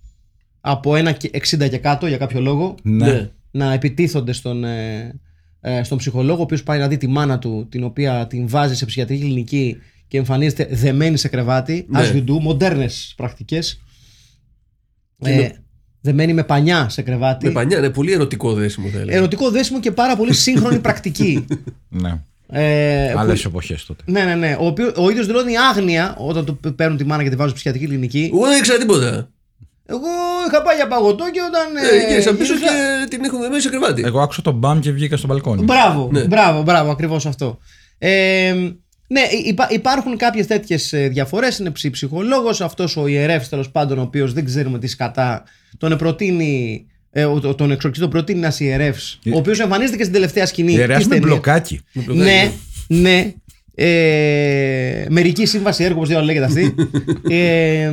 [0.62, 3.30] από ένα και 60 και κάτω για κάποιο λόγο Ναι.
[3.52, 5.20] να επιτίθονται στον, ε,
[5.62, 8.76] ε, στον ψυχολόγο ο οποίος πάει να δει τη μάνα του την οποία την βάζει
[8.76, 9.78] σε ψυχιατρική κλινική
[10.08, 12.00] και εμφανίζεται δεμένη σε κρεβάτι Ναι.
[12.10, 13.82] as you do, μοντέρνες πρακτικές
[15.20, 15.63] Και ε, με-
[16.04, 19.18] δεμένη με πανιά σε κρεβάτι Με πανιά, είναι πολύ ερωτικό δέσιμο, θα έλεγα.
[19.18, 21.46] ερωτικό δέσιμο και πάρα πολύ σύγχρονη πρακτική
[21.90, 22.22] ναι.
[22.50, 24.04] ε, που- Άλλε εποχές τότε.
[24.06, 24.56] Ναι, ναι, ναι.
[24.60, 27.60] Ο, οποίο, ο ίδιος δηλώνει άγνοια όταν του παίρνουν τη μάνα και τη βάζουν στη
[27.60, 28.32] ψυχιατρική κλινική.
[28.34, 29.30] Εγώ δεν ήξερα τίποτα.
[29.86, 30.08] Εγώ
[30.48, 31.84] είχα πάει για παγωτό και όταν.
[31.94, 32.74] Ε, γύρισα πίσω γύρισα-
[33.10, 34.02] και την έχω δεμένη σε κρεβάτι.
[34.06, 35.64] Εγώ άκουσα τον μπαμ και βγήκα στο μπαλκόνι.
[35.64, 36.22] Μπράβο, Ναι.
[36.24, 37.58] μπράβο, μπράβο, ακριβώς αυτό.
[37.98, 38.54] Ε,
[39.14, 41.58] ναι, υπά- υπάρχουν κάποιες τέτοιες διαφορές.
[41.60, 45.44] Είναι ψη- ψυχολόγος, αυτός ο ιερεύς τέλος πάντων, ο οποίος δεν ξέρουμε τι σκατά,
[45.78, 46.86] τον προτείνει.
[47.12, 50.46] Ε, ο- ο- τον εξορκιστή τον προτείνει ένας ιερεύς, ο οποίος εμφανίζεται και στην τελευταία
[50.46, 50.74] σκηνή.
[50.74, 51.30] Ιερέα της με ταινίας.
[51.32, 51.82] μπλοκάκι.
[52.08, 52.52] Ναι,
[52.88, 53.34] ναι.
[53.76, 56.76] Ε, μερική σύμβαση έργου, όπως λέγεται αυτή.
[57.36, 57.92] ε,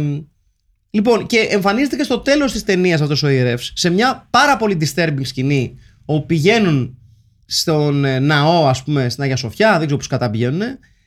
[0.90, 4.76] λοιπόν, και εμφανίζεται και στο τέλος της ταινίας αυτός ο ιερεύς σε μια πάρα πολύ
[4.80, 6.98] disturbing σκηνή όπου πηγαίνουν
[7.46, 10.62] στον ε, ναό, ας πούμε, στην Αγία Σοφιά, δεν ξέρω πώς κατά πηγαίνουν.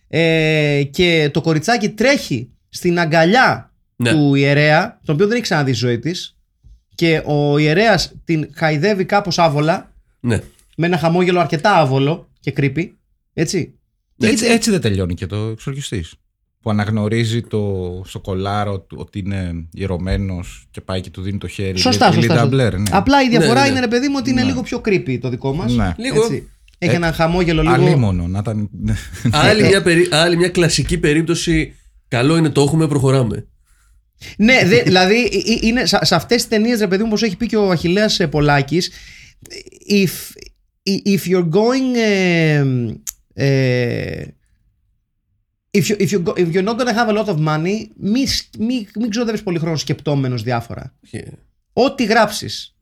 [0.07, 4.11] Ε, και το κοριτσάκι τρέχει στην αγκαλιά Ναι.
[4.11, 6.37] του ιερέα, τον οποίο δεν έχει ξαναδεί στη ζωή της.
[6.95, 10.39] Και ο ιερέας την χαϊδεύει κάπως άβολα Ναι.
[10.77, 12.89] με ένα χαμόγελο αρκετά άβολο και creepy.
[13.33, 13.73] Έτσι.
[14.17, 16.05] Και Έτσι, εκεί- έτσι δεν τελειώνει και το εξορκιστή.
[16.61, 21.47] Που αναγνωρίζει το, στο κολάρο του ότι είναι ιερωμένος και πάει και του δίνει το
[21.47, 21.77] χέρι.
[21.77, 22.33] Σωστά, Λι- σωστά.
[22.33, 22.47] Λίντα σωστά.
[22.55, 22.97] Μπλερ, ναι.
[22.97, 23.69] Απλά η διαφορά Ναι, ναι, ναι.
[23.71, 24.47] είναι, ρε παιδί μου, ότι είναι Ναι.
[24.47, 25.75] λίγο πιο creepy το δικό μας.
[25.75, 25.93] Ναι.
[25.97, 26.21] Λίγο.
[26.83, 27.73] Έχει Ε, ένα χαμόγελο λίγο.
[27.73, 28.69] Αλίμονο, να ήταν.
[29.31, 30.07] άλλη, μια περί...
[30.11, 31.75] άλλη μια κλασική περίπτωση.
[32.07, 33.47] Καλό είναι το έχουμε, προχωράμε.
[34.37, 37.23] Ναι, δε, δηλαδή ε, ε, είναι, σε, σε αυτές τις ταινίες, ρε παιδί μου, όπως
[37.23, 38.91] έχει πει και ο Αχηλέα Πολάκης,
[39.89, 40.35] if,
[41.05, 41.95] if you're going.
[41.95, 42.63] ε,
[43.33, 44.23] ε,
[45.77, 48.27] If, you, if, you go, if you're not gonna have a lot of money, μην
[48.59, 50.95] μη, μη ξοδεύεις πολύ χρόνο σκεπτόμενος διάφορα.
[51.09, 51.31] Και-
[51.73, 52.72] Ό,τι γράψεις.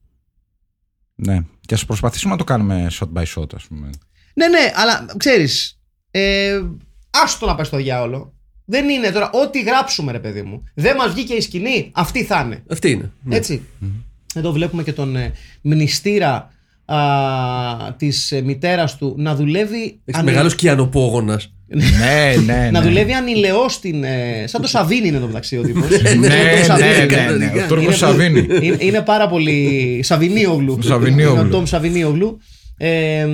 [1.26, 1.40] Ναι.
[1.66, 3.90] Και ας προσπαθήσουμε να το κάνουμε shot by shot, ας πούμε.
[4.34, 5.80] Ναι, ναι, αλλά ξέρεις,
[6.12, 6.62] ε,
[7.10, 8.34] άστο να πάει στο διάολο.
[8.66, 10.64] Δεν είναι τώρα, ό,τι γράψουμε, ρε παιδί μου.
[10.74, 12.64] Δεν μας βγήκε η σκηνή, αυτή θα είναι.
[12.70, 13.12] Αυτή είναι.
[13.24, 13.36] Ναι.
[13.36, 13.62] Έτσι.
[14.36, 15.32] Εδώ βλέπουμε και τον ε,
[15.62, 16.52] μνηστήρα
[16.86, 16.98] α,
[17.98, 21.42] της ε, μητέρας του να δουλεύει Έχεις ανη- μεγάλος κιανοπόγονα.
[21.74, 22.70] Ναι, ναι.
[22.72, 22.88] να ναι.
[22.88, 25.90] δουλεύει ανηλαιώς στην, ε, σαν το Σαβίνι είναι εδώ μεταξύ ο τύπος.
[26.02, 27.06] Ναι, Είναι ναι, το Σαβίνι.
[27.06, 27.46] ναι, ναι, ναι.
[27.46, 28.48] Ο Είναι Τούρκος πολύ- Σαβίνι.
[28.62, 30.00] Είναι, είναι πάρα πολύ.
[30.04, 30.82] Σαβινίογλου.
[30.82, 31.40] Σαβινίογλου.
[31.40, 32.38] Είναι ο Τόμ Σαβινίογλου.
[32.78, 33.26] Ε,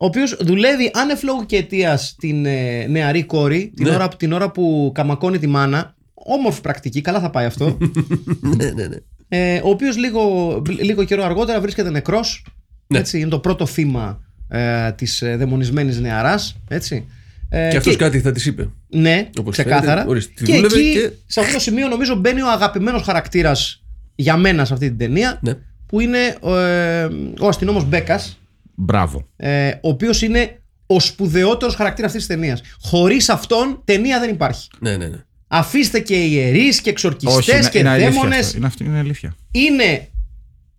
[0.00, 3.94] ο οποίος δουλεύει άνευ λόγου και αιτίας την ε, νεαρή κόρη την, Ναι.
[3.94, 5.94] ώρα, την ώρα που καμακώνει τη μάνα.
[6.14, 7.78] Όμορφη πρακτική, καλά θα πάει αυτό.
[8.56, 8.96] ναι, ναι, ναι.
[9.28, 12.44] ε, ο οποίος λίγο, λίγο καιρό αργότερα βρίσκεται νεκρός.
[12.86, 12.98] Ναι.
[12.98, 16.56] Έτσι, είναι το πρώτο θύμα ε, της ε, δαιμονισμένης νεαράς.
[16.68, 17.06] Έτσι.
[17.48, 18.68] Ε, Και αυτός κάτι θα της είπε.
[18.88, 19.86] Ναι, Όπως ξεκάθαρα.
[19.90, 23.02] φαίνεται, ορίστε, τη και δούλευε εκεί, και- σε αυτό το σημείο, νομίζω μπαίνει ο αγαπημένος
[23.02, 23.84] χαρακτήρας
[24.14, 25.38] για μένα σε αυτή την ταινία.
[25.42, 25.52] Ναι.
[25.86, 27.08] Που είναι ε,
[27.40, 28.38] ο αστυνόμος Μπέκας,
[28.74, 29.28] Μπράβο.
[29.36, 32.60] ε, ο οποίος είναι ο σπουδαιότερος χαρακτήρας αυτής της ταινίας.
[32.80, 34.68] Χωρίς αυτόν, ταινία δεν υπάρχει.
[34.80, 35.16] Ναι, ναι, ναι.
[35.48, 38.38] Αφήστε και ιερείς και εξορκιστές είναι, και είναι αλήθεια δαίμονες.
[38.46, 38.56] αυτό.
[38.56, 39.34] Είναι, αυτή, είναι αλήθεια.
[39.50, 40.08] είναι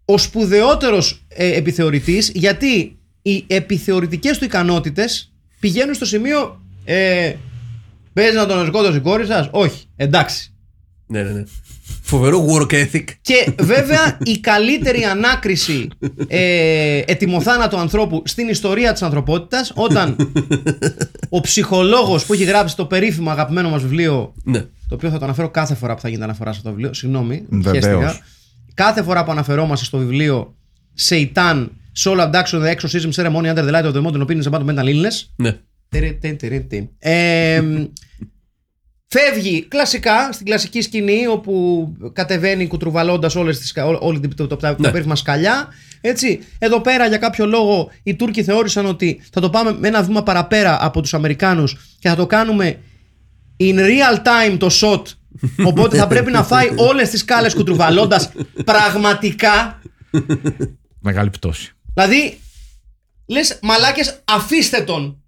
[0.05, 7.34] ο σπουδαιότερος ε, επιθεωρητής γιατί οι επιθεωρητικές του ικανότητες πηγαίνουν στο σημείο ε,
[8.13, 10.54] παίζει να τον σκότωσε η κόρη σας όχι εντάξει
[11.08, 11.43] ναι, ναι, ναι.
[12.02, 13.04] Φοβερό work ethic.
[13.22, 15.88] και βέβαια η καλύτερη ανάκριση
[16.28, 20.15] ε, ετοιμοθάνατου ανθρώπου στην ιστορία της ανθρωπότητας όταν
[21.30, 24.60] ο ψυχολόγος που έχει γράψει το περίφημο αγαπημένο μας βιβλίο Ναι.
[24.60, 26.93] το οποίο θα το αναφέρω κάθε φορά που θα γίνεται αναφορά σε αυτό το βιβλίο.
[26.93, 27.74] Συγγνώμη, Βεβαίως.
[27.86, 28.19] χαίστηκα.
[28.74, 30.56] Κάθε φορά που αναφερόμαστε στο βιβλίο
[31.10, 31.67] Seitan,
[32.03, 35.25] Soul Abduction, The Exorcism Ceremony Under the Light of the Mountain Opinions about mental illness.
[35.35, 35.57] Ναι.
[35.89, 36.88] Τερε-τε, τερε-τε.
[36.99, 37.62] Ε,
[39.07, 44.55] φεύγει κλασικά στην κλασική σκηνή όπου κατεβαίνει κουτρουβαλώντας όλες τις, ό- όλη την το, το,
[44.55, 44.91] τα Ναι.
[44.91, 45.67] περίφημα σκαλιά.
[46.01, 46.39] Έτσι.
[46.59, 50.23] Εδώ πέρα για κάποιο λόγο οι Τούρκοι θεώρησαν ότι θα το πάμε με ένα βήμα
[50.23, 52.79] παραπέρα από τους Αμερικάνους και θα το κάνουμε
[53.59, 55.01] in real time το shot.
[55.65, 58.31] Οπότε θα πρέπει να φάει όλες τις σκάλες κουτρουβαλώντας
[58.65, 59.81] πραγματικά.
[60.99, 61.73] Μεγάλη πτώση.
[61.93, 62.39] Δηλαδή,
[63.25, 65.23] λες μαλάκες αφήστε τον.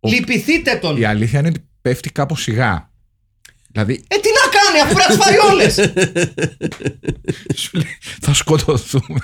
[0.00, 0.96] Λυπηθείτε τον.
[0.96, 2.90] Η αλήθεια είναι ότι πέφτει κάπως σιγά.
[3.72, 5.74] Δηλαδή, Ε, τι να κάνει, αφού πρέπει να τις φάει όλες.
[7.62, 9.18] σου λέει, θα σκοτωθούμε.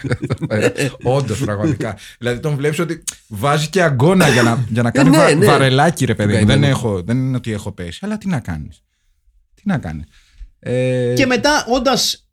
[1.17, 1.97] Όντως, πραγματικά.
[2.19, 5.47] Δηλαδή, τον βλέπεις ότι βάζει και αγκώνα για να, για να κάνει ναι, βα- ναι.
[5.47, 6.39] βαρελάκι, ρε παιδί μου.
[6.39, 6.67] Δεν, Καημένο.
[6.73, 7.99] έχω, δεν είναι ότι έχω πέσει.
[8.03, 8.83] Αλλά τι να κάνεις.
[9.55, 10.05] Τι να κάνεις.
[10.59, 12.29] Ε, Και μετά, όντας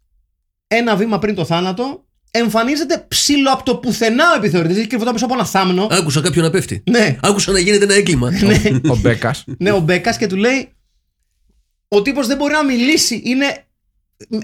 [0.67, 2.04] ένα βήμα πριν το θάνατο,
[2.37, 4.77] εμφανίζεται ψηλό από το πουθενά ο επιθεωρητής.
[4.77, 5.87] Έχει κρυφόταν πίσω από ένα θάμνο.
[5.91, 6.83] Άκουσα κάποιον να πέφτει.
[6.89, 7.17] Ναι.
[7.21, 8.31] Άκουσα να γίνεται ένα έγκλημα.
[8.89, 9.43] ο Μπέκας.
[9.57, 10.69] Ναι, ο Μπέκας και του λέει
[11.87, 13.21] ο τύπος δεν μπορεί να μιλήσει.
[13.25, 13.65] Είναι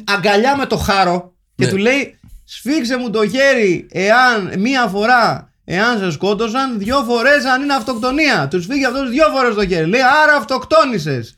[0.04, 1.72] αγκαλιά με το χάρο και Ναι.
[1.72, 7.62] του λέει σφίξε μου το χέρι εάν μία φορά εάν σε σκότωσαν, δυο φορές αν
[7.62, 8.48] είναι αυτοκτονία.
[8.48, 9.88] Τους σφίγγει αυτός δυο φορές το χέρι.
[9.90, 11.36] Λέει άρα αυτοκτόνησες.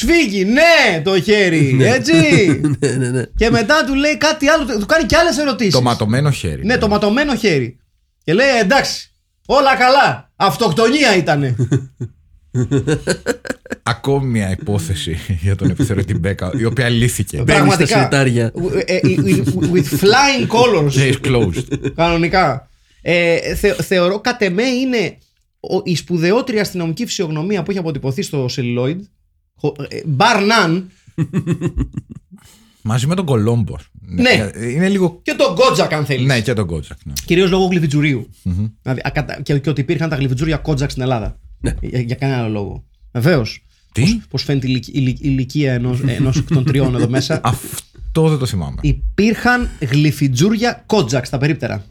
[0.00, 2.12] Σφίγγει, ναι, το χέρι, έτσι.
[2.80, 3.22] ναι, ναι, ναι.
[3.36, 5.72] και μετά του λέει κάτι άλλο, του κάνει και άλλες ερωτήσεις.
[5.72, 6.64] το ματωμένο χέρι.
[6.64, 7.78] Ναι, το ματωμένο χέρι.
[8.24, 9.10] Και λέει εντάξει,
[9.46, 10.30] όλα καλά.
[10.36, 11.56] Αυτοκτονία ήτανε.
[13.82, 17.36] Ακόμη μια υπόθεση για τον επιθεωρητή Μπέκα, η οποία λύθηκε.
[17.36, 17.98] Μπαίνει στα Πραγματικά.
[17.98, 18.52] σιρτάρια.
[18.84, 20.92] Ε, ε, with- With flying colors.
[20.92, 21.92] Case closed.
[21.94, 22.68] Κανονικά.
[23.02, 25.16] Ε, θε- θεωρώ κατ' εμέ είναι
[25.60, 28.96] ο- η σπουδαιότερη αστυνομική φυσιογνωμία που έχει αποτυπωθεί στο celluloid.
[29.60, 30.82] Χω- ε, Bar none.
[32.82, 33.76] Μαζί με τον Κολόμπο.
[34.00, 34.50] Ναι.
[34.72, 35.20] Είναι λίγο.
[35.22, 36.26] Και τον Κότζακ, αν θέλεις.
[36.26, 36.98] Ναι, και τον Κότζακ.
[37.04, 37.12] Ναι.
[37.24, 38.28] Κυρίως λόγω γλυφιτζουρίου.
[38.82, 41.38] Δηλαδή, ακατα- και, και ότι υπήρχαν τα γλυφιτζούρια Κότζακ στην Ελλάδα.
[41.60, 41.74] Ναι.
[41.80, 42.84] Για, για κανένα άλλο λόγο.
[43.12, 43.64] Βεβαίως.
[43.92, 47.08] Τι; Πώς φαίνεται η ηλικ- η ηλικ- η ηλικία ενός ενός εκ των τριών εδώ
[47.08, 47.40] μέσα.
[47.44, 48.76] Αυτό δεν το θυμάμαι.
[48.80, 51.84] Υπήρχαν γλυφιτζούρια Κότζακ στα περίπτερα.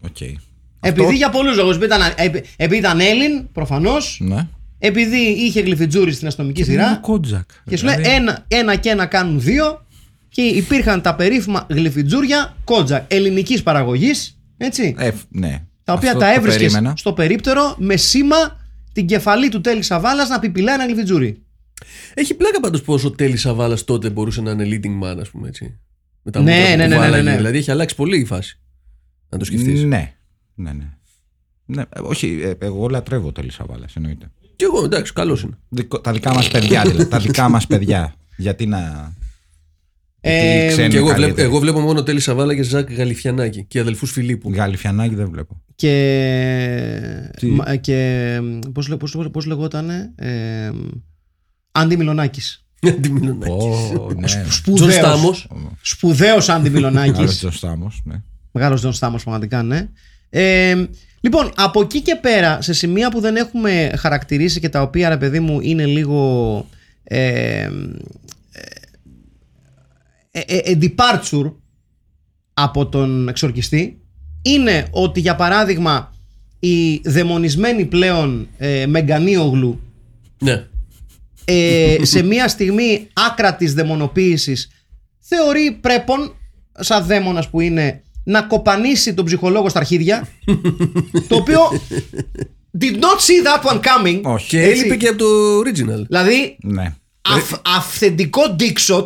[0.00, 0.20] Οκ.
[0.20, 1.76] Επειδή Αυτό- για πολλούς λόγους.
[1.76, 4.18] Επειδή, ήταν- επει- επειδή ήταν Έλλην, προφανώς.
[4.22, 4.48] Ναι.
[4.86, 6.92] Επειδή είχε γλυφιτζούρι στην αστυνομική Είναι σειρά.
[6.96, 7.48] ο Κότζακ.
[7.64, 9.86] Και σου λέει Δηλαδή, ένα, ένα και ένα κάνουν δύο.
[10.28, 14.40] Και υπήρχαν τα περίφημα γλυφιτζούρια Κότζακ ελληνικής παραγωγής.
[14.56, 14.94] Έτσι.
[14.98, 15.62] ε, ναι.
[15.84, 16.96] τα οποία Αυτό τα το έβρισκες περίμενα.
[16.96, 21.42] στο περίπτερο με σήμα την κεφαλή του Τέλη Σαβάλας να πιπιλάει ένα γλυφιτζούρι.
[22.14, 25.78] Έχει πλάκα πάντως πόσο Τέλι Σαβάλας τότε μπορούσε να είναι leading man, ας πούμε έτσι.
[26.22, 27.22] Με τα Ναι, μούτρα που ναι, ναι, ναι, βάλαγε.
[27.30, 27.36] ναι.
[27.36, 28.58] Δηλαδή έχει αλλάξει πολύ η φάση.
[29.28, 29.82] Να το σκεφτείς.
[29.82, 30.14] Ναι.
[30.54, 30.84] Ναι, ναι.
[31.66, 31.82] ναι.
[31.82, 34.30] ε, Όχι, ε, εγώ λατρεύω το Λισαβάλα, εννοείται.
[34.56, 35.58] Και εγώ εντάξει, καλός είναι.
[35.68, 37.06] Δικο- τα δικά μας παιδιά, δηλαδή.
[37.10, 38.14] τα δικά μας παιδιά.
[38.36, 39.12] Γιατί να.
[40.20, 41.32] Ε, Γιατί ξένοι Και εγώ, καλύτεροι.
[41.32, 44.52] βλέπω, εγώ βλέπω μόνο Τέλη Σαβάλα και Ζακ Γαλιφιανάκη και αδελφούς Φιλίππου.
[44.54, 45.62] Γαλιφιανάκι δεν βλέπω.
[45.74, 47.32] και.
[47.36, 48.40] Τι; μα- και
[48.72, 50.12] πώς, λέ- πώς, πώς λεγότανε.
[50.16, 50.70] Ε,
[51.72, 52.66] Άντι Μιλονάκης.
[53.02, 53.50] Τι Μιλονάκη.
[53.52, 54.26] Ω, ναι.
[54.26, 54.94] Τζον Σπουδαίος.
[54.94, 55.48] Στάμος.
[55.82, 57.36] Σπουδαίος Άντι Άλλος Μιλονάκης.
[57.36, 58.22] Τζον Στάμος, ναι.
[58.52, 59.88] Μεγάλος Τζον Στάμος πραγματικά, ναι.
[60.28, 60.84] Ε,
[61.26, 65.16] λοιπόν, από εκεί και πέρα, σε σημεία που δεν έχουμε χαρακτηρίσει και τα οποία, ρε
[65.16, 66.66] παιδί μου, είναι λίγο...
[67.04, 67.18] Ε,
[67.60, 67.70] ε,
[70.30, 71.52] ε, ε, ε, departure
[72.54, 74.00] από τον εξορκιστή
[74.42, 76.14] είναι ότι για παράδειγμα
[76.58, 79.80] η δαιμονισμένη πλέον ε, Μεγκανίογλου
[80.38, 80.66] Ναι.
[81.44, 84.70] ε, σε μια στιγμή άκρατης δαιμονοποίησης
[85.18, 86.34] θεωρεί πρέπον
[86.72, 90.28] σαν δαίμονας που είναι να κοπανίσει τον ψυχολόγο στα αρχίδια
[91.28, 91.60] το οποίο
[92.80, 94.48] did not see that one coming Όχι.
[94.48, 94.80] Και Έτσι.
[94.80, 96.04] έλειπε και από το original.
[96.08, 96.94] δηλαδή Ναι.
[97.22, 99.04] αυ- αυθεντικό dick shot.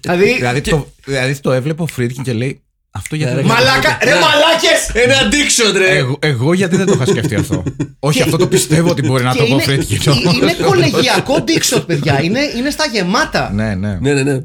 [0.00, 0.34] δηλαδή.
[0.34, 3.54] Δηλαδή το, δηλαδή το έβλεπε ο Φρίτκιν και λέει αυτό γιατί Ναι, δεν ρε.
[3.54, 4.20] το Μαλάκα, ρε Ναι.
[4.20, 4.88] μαλάκες!
[4.92, 5.96] Ένα addiction, ρε!
[5.96, 7.62] εγώ, εγώ γιατί δεν το είχα σκεφτεί αυτό.
[7.98, 10.12] Όχι, αυτό το πιστεύω ότι μπορεί να Και το πω είναι, Φρίτκιν.
[10.12, 12.22] ε- είναι κολεγιακό dick shot, παιδιά.
[12.22, 13.50] Είναι, είναι στα γεμάτα.
[13.52, 13.98] ναι, ναι.
[14.00, 14.40] Ναι, ναι, ναι.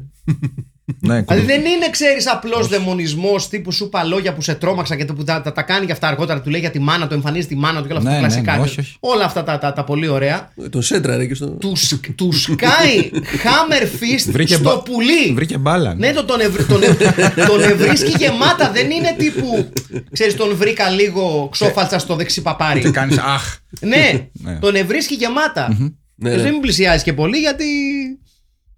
[1.00, 5.24] Ναι, Δηλαδή δεν είναι, ξέρεις, απλός δαιμονισμός τύπου σου παλόγια που σε τρόμαξαν και που
[5.24, 6.40] τα, τα, τα κάνει και αυτά αργότερα.
[6.40, 8.22] Του λέει για τη μάνα του, εμφανίζει τη μάνα του και όλα αυτά Ναι, τα
[8.22, 8.56] ναι, κλασικά.
[8.56, 8.96] ναι, όχι, όχι.
[9.00, 10.52] Όλα αυτά τα, τα, τα πολύ ωραία.
[10.70, 11.46] Τον σέντρα, ρε, και στο.
[11.46, 13.10] Τους, σκ- τους σκάει
[13.44, 15.32] hammer fist Βρήκε στο μπα- πουλί.
[15.34, 15.94] Βρήκε μπάλα.
[15.94, 17.00] Ναι, το, τον, ευρ, τον, ευ-
[17.48, 18.70] τον ευρίσκει γεμάτα.
[18.70, 19.68] Δεν είναι τύπου.
[20.12, 22.90] Ξέρεις, τον βρήκα λίγο ξόφαλτσα στο δεξί Και παπάρι.
[22.90, 23.56] κάνεις αχ.
[23.80, 24.58] ναι, Ναι.
[24.60, 25.76] τον ευρίσκει γεμάτα.
[26.16, 26.50] Ναι, Δεν ναι.
[26.50, 27.64] μην πλησιάζει και πολύ γιατί.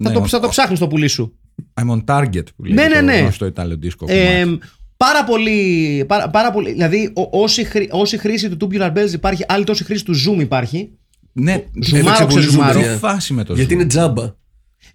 [0.03, 1.39] Θα Ναι, το, ο- θα το ψάχνεις το πουλί σου.
[1.75, 3.13] I'm on target που λέει Ναι, ναι, ναι.
[3.17, 4.59] το γνωστό Ιταλιο disco Ε, κομμάτι.
[4.97, 6.73] πάρα πολύ, πάρα, πάρα πολύ.
[6.73, 10.41] Δηλαδή, ο, όση, χρή- όση χρήση του Tubular Bells υπάρχει, άλλη τόση χρήση του Zoom
[10.41, 10.91] υπάρχει.
[11.33, 12.73] Ναι, Ζουμάρω, Έπαιξε πολύ ξεζουμάρω.
[12.73, 12.93] ζουμιά.
[12.93, 13.79] τι φάση με το Γιατί zoom.
[13.79, 14.35] είναι τζάμπα.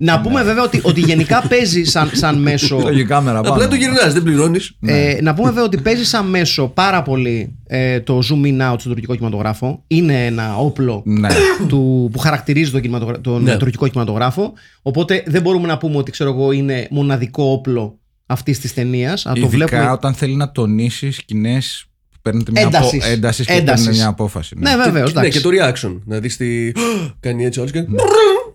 [0.04, 2.82] Να πούμε βέβαια ότι, ότι γενικά παίζει σαν, σαν μέσο.
[2.92, 3.68] Έχει κάμερα Απλά πάνω.
[3.68, 4.72] το γυρνάς, δεν πληρώνεις.
[4.86, 8.76] Ε, να πούμε βέβαια ότι παίζει σαν μέσο πάρα πολύ ε, το zoom in out
[8.80, 9.84] στον τουρκικό κινηματογράφο.
[9.88, 11.30] Είναι ένα όπλο Ναι.
[11.68, 13.58] του, που χαρακτηρίζει τον, κινηματογρα- τον Ναι.
[13.58, 14.54] τουρκικό κινηματογράφο.
[14.82, 19.26] Οπότε δεν μπορούμε να πούμε ότι ξέρω εγώ είναι μοναδικό όπλο αυτής της ταινίας.
[19.26, 19.92] Αν το Ειδικά βλέπουμε.
[19.92, 23.04] όταν θέλει να τονίσεις σκηνές που παίρνετε μια Έντασης.
[23.04, 23.12] απο...
[23.14, 23.84] έντασης και Έντασης.
[23.86, 24.56] παίρνει μια απόφαση.
[24.58, 25.10] Ναι, βεβαίω.
[25.14, 26.00] Ναι, και το reaction.
[26.06, 26.72] Να δεις τι.
[27.20, 27.86] Κάνει έτσι ο άλλος και.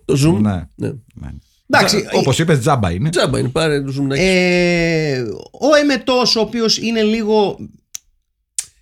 [0.07, 0.39] Το zoom.
[0.41, 0.67] Ναι.
[0.75, 0.87] Ναι.
[1.13, 1.29] ναι.
[1.69, 3.09] Εντάξει, Όπως είπες, τζάμπα είναι.
[3.09, 4.27] Τζάμπα είναι, πάρε το zoom να έχεις.
[4.27, 7.57] Ε, ο Εμετός ο οποίος είναι λίγο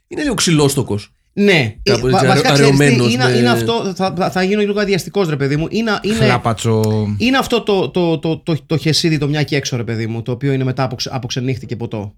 [0.08, 1.14] Είναι λίγο ξυλόστοκος.
[1.34, 4.32] ναι, Κάπου ε, έτσι, βα- βασικά ξέρεις τι, αραιωμένος είναι, με- είναι αυτό, θα, θα,
[4.32, 6.82] θα γίνω λίγο αδιαστικός ρε παιδί μου είναι, είναι, Χλάπατσο.
[7.18, 10.22] είναι αυτό το, το, το, το, το, χεσίδι το μια και έξω ρε παιδί μου
[10.22, 12.16] το οποίο είναι μετά από, ξε- από ξενύχτη και ποτό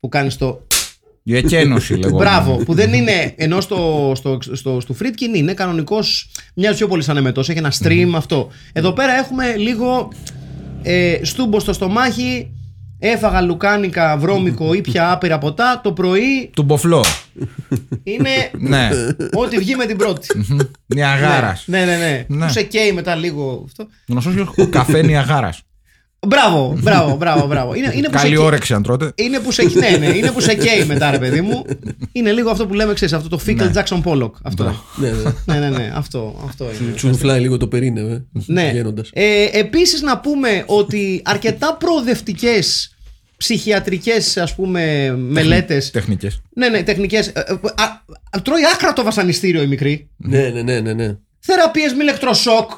[0.00, 0.66] που κάνεις το
[1.28, 2.16] Η εκένωση λέγω.
[2.18, 7.02] μπράβο που δεν είναι ενώ στο, στο, στο, στο Φρίτκιν είναι κανονικός μοιάζει πιο πολύ
[7.02, 10.12] σαν εμετός έχει ένα stream αυτό εδώ πέρα έχουμε λίγο
[10.82, 12.50] ε, στούμπο στο στομάχι
[12.98, 17.04] έφαγα λουκάνικα βρώμικο ή πια άπειρα ποτά το πρωί Του μποφλό.
[18.02, 18.88] είναι ναι.
[19.34, 20.28] ό,τι βγει με την πρώτη
[20.86, 21.62] Νιαγάρας.
[21.66, 22.46] ναι ναι ναι, Ναι.
[22.46, 25.60] που σε καίει μετά λίγο αυτό Γνωστό ο καφέ Νιαγάρας.
[26.26, 27.74] Μπράβο μπράβο μπράβο, μπράβο.
[27.74, 29.12] Είναι, είναι που σε Καλή καίει- όρεξη αν τρώτε.
[29.14, 31.64] Είναι που, σε, ναι, ναι, είναι που σε καίει μετά, ρε παιδί μου.
[32.12, 33.70] Είναι λίγο αυτό που λέμε, ξέρεις, αυτό το Fickle Ναι.
[33.74, 34.30] Jackson Pollock.
[34.42, 34.82] Αυτό.
[34.96, 35.32] Ναι, ναι.
[35.54, 36.92] ναι, ναι, ναι, αυτό, αυτό είναι.
[36.94, 38.68] Τσουνφλάει λίγο το περίνε, ναι.
[38.70, 39.10] βγαίνοντας.
[39.12, 42.90] Ε, επίσης να πούμε ότι αρκετά προοδευτικές
[43.36, 46.40] ψυχιατρικές ας πούμε μελέτες Τεχνικές.
[46.54, 47.84] ναι ναι τεχνικές ε, ε, α,
[48.30, 51.16] α, τρώει άκρα το βασανιστήριο η μικρή Ναι, ναι, ναι, ναι, ναι.
[51.38, 52.70] θεραπείες με ηλεκτροσόκ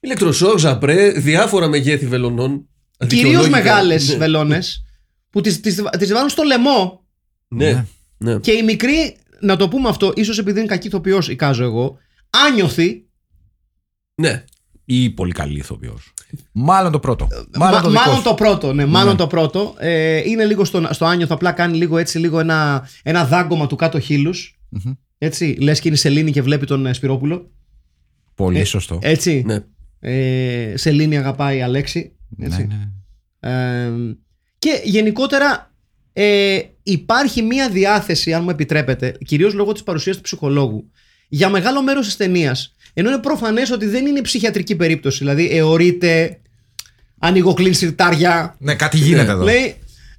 [0.00, 2.48] Ηλεκτροσόκ, ζαπρέ, διάφορα μεγέθη βελονών.
[2.48, 2.66] κυρίως
[2.98, 3.48] Αδικαιολόγητα.
[3.56, 4.16] μεγάλες Ναι.
[4.16, 4.84] βελόνες
[5.30, 7.04] που τις, τις, τις βάλουν στο λαιμό
[7.48, 7.84] Ναι,
[8.18, 8.38] ναι.
[8.38, 11.96] Και η μικρή, να το πούμε αυτό, ίσως επειδή είναι κακή ηθοποιός, εικάζω εγώ,
[12.48, 13.04] άνιωθη.
[14.14, 14.44] Ναι.
[14.84, 16.12] Ή πολύ καλή ηθοποιός.
[16.52, 17.28] Μάλλον το πρώτο.
[17.30, 18.22] Μάλλον, Μάλλον το δικό μάλλον σου.
[18.22, 19.18] το πρώτο, ναι, μάλλον Ναι.
[19.18, 19.74] το πρώτο.
[19.78, 23.76] Ε, είναι λίγο στο, στο άνιωθο, απλά κάνει λίγο έτσι, λίγο ένα, ένα δάγκωμα του
[23.76, 24.58] κάτω χείλους.
[24.68, 24.92] Μμμ.
[25.18, 27.50] Έτσι, λες και είναι η Σελήνη και βλέπει τον ε, Σπυρόπουλο.
[28.34, 28.98] Πολύ σωστό.
[29.02, 29.42] Έτσι.
[29.46, 29.58] ναι.
[30.00, 32.12] Ε, Σελήνη αγαπάει η Αλέξη.
[32.38, 32.66] Έτσι.
[32.66, 32.76] Ναι,
[33.40, 33.52] ναι.
[33.52, 34.16] Ε,
[34.58, 35.74] και γενικότερα
[36.12, 40.90] ε, υπάρχει μία διάθεση, αν μου επιτρέπετε, κυρίως λόγω της παρουσίας του ψυχολόγου,
[41.28, 42.56] για μεγάλο μέρος της ταινία.
[42.94, 45.18] Ενώ είναι προφανές ότι δεν είναι ψυχιατρική περίπτωση.
[45.18, 46.40] Δηλαδή, εωρείται,
[47.18, 48.56] ανοιγοκλίνει σιρτάρια.
[48.58, 49.44] Ναι, κάτι γίνεται εδώ.
[49.44, 49.74] Λέει,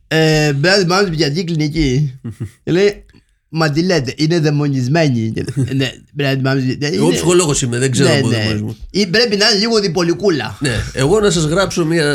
[0.07, 2.19] ε, πρέπει να πάμε στην ψυχιατρική κλινική.
[2.63, 3.05] Και λέει,
[3.53, 5.31] μα τι λέτε, είναι δαιμονισμένη.
[5.35, 8.35] Και λέει, ναι, πρέπει να πάμε στην Εγώ ψυχολόγος είμαι, δεν ξέρω ναι, από ναι.
[8.37, 8.75] δαιμονισμό.
[8.91, 10.57] Ή πρέπει να είναι λίγο διπολικούλα.
[10.59, 12.05] Ναι, εγώ να σας γράψω μια.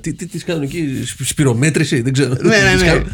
[0.00, 2.34] Τι, τι, τις κάνω εκεί, σπ- σπυρομέτρηση, δεν ξέρω.
[2.40, 2.86] Ναι, ναι, Τις ναι.
[2.86, 3.04] κάνω.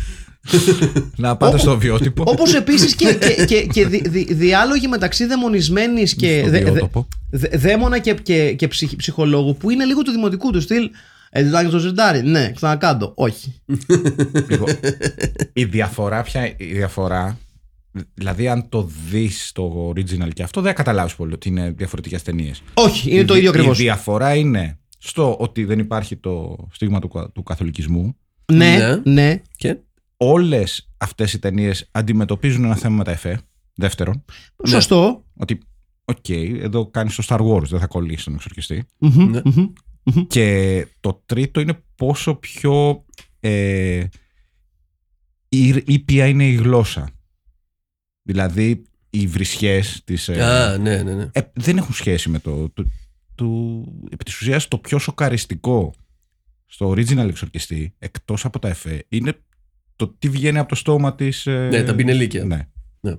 [1.17, 2.25] Να πάτε Όπου- στο βιότυπο.
[2.27, 6.39] Όπως επίσης και, και, και, και δι, δι- διάλογοι μεταξύ δαιμονισμένης και.
[6.43, 7.09] Στο δε- δε- βιότοπο.
[7.31, 10.91] δε- δαίμονα και, και, και ψυχ- ψυχολόγου που είναι λίγο του δημοτικού του στυλ.
[11.31, 12.23] Ε, δεν το ζητάρι.
[12.23, 13.13] Ναι, ξανακάτω.
[13.15, 13.61] Όχι.
[14.49, 14.67] Λίγο.
[15.53, 17.39] η διαφορά πια, η διαφορά,
[18.15, 22.23] δηλαδή αν το δεις το original και αυτό δεν θα καταλάβεις πολύ ότι είναι διαφορετικές
[22.23, 22.63] ταινίες.
[22.75, 23.73] Όχι, είναι το ίδιο Η ακριβώ.
[23.75, 28.17] διαφορά είναι στο ότι δεν υπάρχει το στίγμα του, κα- του καθολικισμού.
[28.53, 29.13] Ναι, Ναι.
[29.13, 29.43] ναι.
[29.57, 29.77] Και;
[30.17, 33.41] Όλες αυτές οι ταινίες αντιμετωπίζουν ένα θέμα με τα εφέ.
[33.75, 34.25] Δεύτερον,
[34.67, 35.25] Σωστό.
[35.37, 35.59] ότι
[36.05, 38.85] οκ, εδώ κάνεις το Star Wars, δεν θα κολλήσει τον εξορκιστή.
[38.99, 39.41] Μμμ, Ναι.
[39.45, 40.27] μμμ.
[40.27, 43.05] Και το τρίτο είναι πόσο πιο
[43.41, 44.05] ε,
[45.49, 47.09] ή- ήπια είναι η γλώσσα.
[48.23, 51.29] Δηλαδή οι βρισιές της, ε, Α, ναι, ναι, ναι.
[51.33, 52.69] ε, δεν έχουν σχέση με το...
[52.75, 52.85] το,
[53.35, 53.47] το
[54.11, 55.95] επί της ουσίας το πιο σοκαριστικό
[56.67, 59.33] στο original εξορκιστή εκτός από τα εφέ είναι
[59.97, 61.47] το τι βγαίνει από το στόμα της...
[61.47, 62.45] ε, Ναι, τα πινελίκια.
[62.45, 62.69] Ναι.
[63.01, 63.15] Ναι.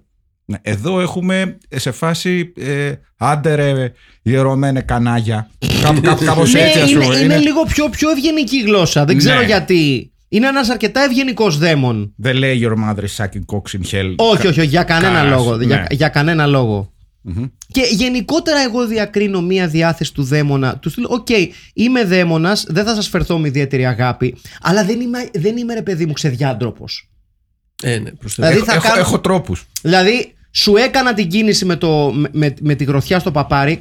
[0.46, 5.50] Ναι, εδώ έχουμε σε φάση ε, άντε ρε ιερωμένε κανάγια.
[5.84, 7.18] Κάπου, κάπου, κάπως Ναι, έτσι ας είναι, πούμε.
[7.18, 9.06] είναι λίγο πιο, πιο ευγενική γλώσσα.
[9.06, 9.46] Δεν ξέρω Ναι.
[9.46, 10.12] γιατί.
[10.34, 12.14] Είναι ένας αρκετά ευγενικός δαίμον.
[12.18, 14.14] Δεν λέει your mother is sucking cocks in hell.
[14.16, 15.56] Όχι, όχι, όχι, για κανένα Καράς, λόγο.
[15.58, 15.66] ναι.
[15.66, 16.92] Για, για κανένα λόγο.
[17.72, 20.78] Και γενικότερα εγώ διακρίνω μία διάθεση του δαίμονα.
[20.78, 21.28] Του στείλω, οκ,
[21.74, 25.82] είμαι δαίμονας, δεν θα σας φερθώ με ιδιαίτερη αγάπη, αλλά δεν είμαι, δεν είμαι ρε
[25.82, 27.10] παιδί μου ξεδιάντροπος.
[27.84, 29.66] Ε, ναι, προς Δηλαδή Έχω, θα έχω, κάνω- έχω τρόπους.
[29.82, 33.80] Δηλαδή, σου έκανα την κίνηση με, το, με, με, με τη γροθιά στο παπάρι,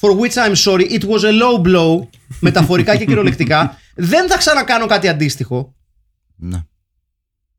[0.00, 2.06] for which I'm sorry, it was a low blow,
[2.40, 3.76] μεταφορικά και κυριολεκτικά.
[3.94, 5.74] δεν θα ξανακάνω κάτι αντίστοιχο.
[6.44, 6.62] Ναι.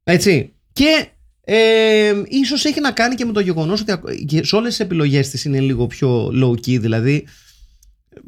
[0.04, 0.54] Έτσι.
[0.74, 1.08] Και
[1.42, 4.80] ε, ίσως έχει να κάνει και με το γεγονός ότι ακ- και σε όλες τις
[4.80, 7.28] επιλογές της είναι λίγο πιο low key, δηλαδή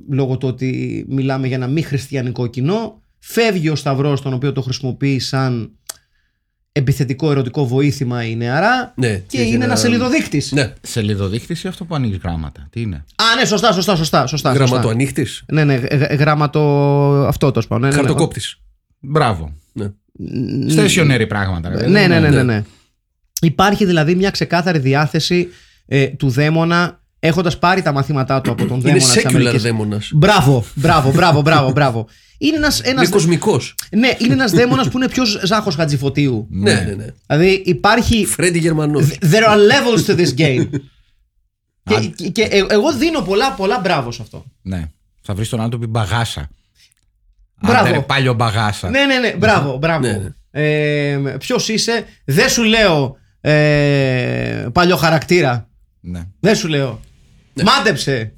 [0.09, 4.61] λόγω του ότι μιλάμε για ένα μη χριστιανικό κοινό, φεύγει ο Σταυρός τον οποίο το
[4.61, 5.71] χρησιμοποιεί σαν
[6.71, 10.51] επιθετικό ερωτικό βοήθημα η νεαρά Ναι, και έχει είναι ένα ένα- σελίδοδείκτης.
[10.51, 12.67] Ναι, Σελίδοδείχτης ή αυτό που ανοίγει γράμματα.
[12.71, 14.27] Τι είναι; Α, ναι, σωστά, σωστά, σωστά.
[14.27, 14.81] σωστά, γράμμα σωστά.
[14.83, 16.59] του ανοίχτης, Ναι, ναι, ε, ε, γράμματο
[17.27, 17.79] αυτό το σπάω.
[17.79, 17.99] Ναι, ναι, ναι.
[18.01, 18.57] χαρτοκόπτης.
[18.99, 19.55] Μπράβο.
[19.77, 20.69] Ναι.
[20.71, 21.69] Στεσιονέρι πράγματα.
[21.69, 22.07] ρε παιδί Ναι, μου.
[22.07, 22.63] ναι, ναι, ναι, ναι.
[23.41, 25.47] Υπάρχει δηλαδή μια ξεκάθαρη διάθεση
[25.85, 29.61] ε, του δαίμονα έχοντας πάρει τα μαθήματά του από τον Είναι δαίμονα της secular Αμερικής.
[29.61, 30.09] δαίμονας.
[30.13, 32.07] Μπράβο, μπράβο, μπράβο, μπράβο, μπράβο.
[32.37, 33.75] Είναι ένας, ένας, Είναι κοσμικός.
[33.91, 36.47] ναι, είναι ένας δαίμονας που είναι πιο Ζάχος Χατζηφωτίου.
[36.49, 37.05] Ναι, ναι, ναι.
[37.27, 38.25] Δηλαδή υπάρχει.
[38.25, 39.07] Φρέντι Γερμανός.
[39.21, 40.67] There are levels to this game.
[41.89, 44.45] και, και, και ε- εγώ δίνω πολλά, πολλά μπράβο σε αυτό.
[44.61, 44.89] Ναι.
[45.21, 46.49] Θα βρεις τον άλλο του πει μπαγάσα.
[47.61, 47.79] Μπράβο.
[47.85, 48.89] Άντε ρε, πάλιο μπαγάσα.
[48.89, 50.07] Ναι, ναι, ναι, μπράβο, μπράβο.
[50.07, 50.19] Ναι,
[50.51, 55.69] Ε, Ποιος είσαι, δεν σου λέω ε, παλιό χαρακτήρα.
[55.99, 56.23] Ναι.
[56.39, 56.99] Δεν σου λέω.
[57.63, 58.33] Μάντεψε.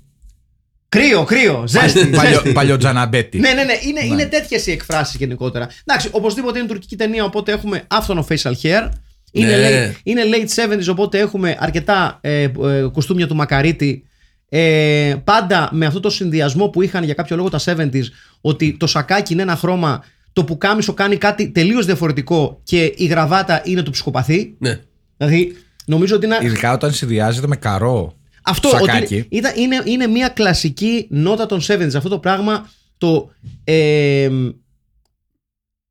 [0.89, 2.05] Κρύο, κρύο, ζέστη.
[2.07, 2.51] Παλιό, ζέστη.
[2.51, 3.39] παλιό Τζαναμπέτη.
[3.39, 3.73] Ναι, ναι, ναι.
[3.87, 5.67] Είναι, είναι τέτοιες οι εκφράσεις γενικότερα.
[5.85, 8.89] Εντάξει, οπωσδήποτε είναι τουρκική ταινία, οπότε έχουμε άφθονο facial hair.
[9.31, 9.87] Είναι, Ναι.
[9.91, 12.49] late, είναι late 70s, οπότε έχουμε αρκετά ε, ε,
[12.93, 14.03] κοστούμια του Μακαρίτη.
[14.49, 18.03] Ε, πάντα με αυτό το συνδυασμό που είχαν για κάποιο λόγο τα 70s,
[18.41, 23.61] ότι το σακάκι είναι ένα χρώμα, το πουκάμισο κάνει κάτι τελείως διαφορετικό και η γραβάτα
[23.65, 24.55] είναι του ψυχοπαθή.
[24.59, 24.79] Ναι.
[25.17, 26.37] Δηλαδή, νομίζω ότι είναι.
[26.41, 28.15] Ειδικά όταν συνδυάζεται με καρό.
[28.43, 29.15] Αυτό σακάκι.
[29.15, 31.93] ότι ήταν, είναι, είναι μια κλασική νότα των 70s.
[31.95, 33.31] Αυτό το πράγμα το.
[33.63, 34.29] ε,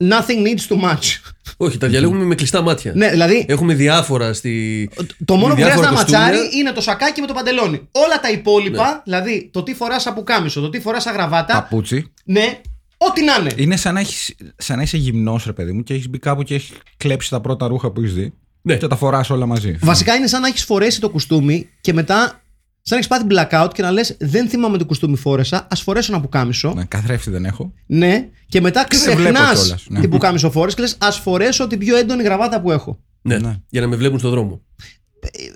[0.04, 1.35] nothing needs too much.
[1.57, 2.92] Όχι, τα διαλέγουμε με κλειστά μάτια.
[2.95, 4.88] ναι, δηλαδή Έχουμε διάφορα στη.
[5.25, 6.21] το μόνο που διάφορα χρειάζεται να κοστούμια.
[6.21, 7.88] ματσάρει είναι το σακάκι με το παντελόνι.
[7.92, 12.12] Όλα τα υπόλοιπα, δηλαδή το τι φοράς από κάμισο, το τι φοράς γραβάτα, Παπούτσι.
[12.25, 12.61] ναι,
[12.97, 13.51] ό,τι να είναι.
[13.57, 16.42] Είναι σαν να, έχεις, σαν να είσαι γυμνός, ρε παιδί μου, και έχεις μπει κάπου
[16.42, 18.33] και έχεις κλέψει τα πρώτα ρούχα που έχεις δει.
[18.62, 18.77] Ναι.
[18.77, 19.77] Και τα φοράς όλα μαζί.
[19.81, 22.40] Βασικά είναι σαν να έχεις φορέσει το κουστούμι και μετά.
[22.88, 26.12] Σαν να έχεις πάθει blackout και να λες: Δεν θυμάμαι το κουστούμι φόρεσα, ας φορέσω
[26.12, 26.72] ένα πουκάμισο.
[26.77, 27.72] Ναι, καθρέφτη δεν έχω.
[27.87, 30.01] Ναι, και μετά Και δεν βλέπω ξεχνάς κιόλας, ναι.
[30.01, 32.99] την πουκάμισο φόρε και λες: Α φορέσω την πιο έντονη γραβάτα που έχω.
[33.22, 33.57] Ναι, Ναι.
[33.68, 34.61] για να με βλέπουν στον δρόμο.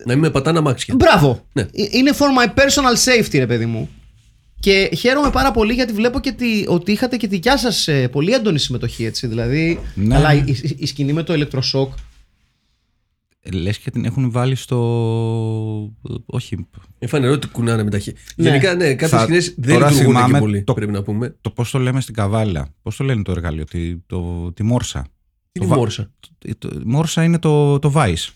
[0.05, 0.95] να μην με πατάνε αμάξια.
[0.95, 1.47] Μπράβο.
[1.53, 1.63] Ναι.
[1.63, 3.89] Ε, Είναι for my personal safety, ρε παιδί μου.
[4.61, 8.33] Και χαίρομαι πάρα πολύ γιατί βλέπω και τη, ότι είχατε και τη δικιά σας πολύ
[8.33, 9.05] έντονη συμμετοχή.
[9.05, 9.27] Έτσι.
[9.27, 10.17] Δηλαδή, Ναι.
[10.17, 11.93] αλλά η, η- η σκηνή με το ηλεκτροσόκ.
[13.53, 14.77] Λες και την έχουν βάλει στο.
[16.27, 16.55] Όχι.
[16.55, 18.21] Είναι φανερό ότι κουνάνε με τα χέρια.
[18.37, 18.49] Ναι.
[18.49, 20.63] Γενικά, ναι, κάποιες Θα- σκηνές δεν τώρα λειτουργούν και θυμάμαι πολύ.
[20.63, 21.37] το- Πρέπει να πούμε.
[21.41, 22.69] Το πώς το λέμε στην καβάλα.
[22.83, 25.07] Πώς το λένε το εργαλείο, τη, το, τη μόρσα.
[25.53, 28.29] Είναι βα- μόρσα; Το, το- η μόρσα είναι το, το vice.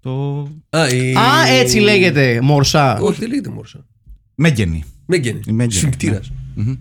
[0.00, 1.14] Το Α, η...
[1.14, 2.98] Α, έτσι λέγεται, Μορσά.
[3.00, 3.86] Όχι, δεν λέγεται μόρσα.
[4.34, 4.84] μέγενη.
[5.06, 5.40] Μέγενη.
[5.46, 6.20] Η μέγενη, Σφιγκτήρα.
[6.54, 6.74] Μμμ.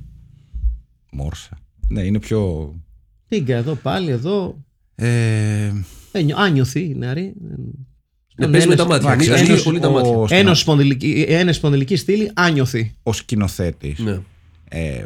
[1.12, 1.58] Μόρσα.
[1.88, 2.74] Ναι, είναι πιο.
[3.28, 4.64] Τίγκα εδώ πάλι, εδώ.
[4.96, 5.86] Ε, Ε, νιώ-
[6.36, 7.34] Άνιωθη η νεαρή.
[8.40, 9.12] Ναι, παίζει με τα μάτια.
[9.12, 10.12] εντάξει, Ανοίγει ένας- πολύ τα ο- μάτια.
[10.12, 12.96] ο- Ένωση σπονδυλική, ένωση σπονδυλική στήλη, άνιωθη.
[13.04, 14.00] ο σκηνοθέτης.
[14.00, 14.20] Ναι.
[14.70, 15.04] ε,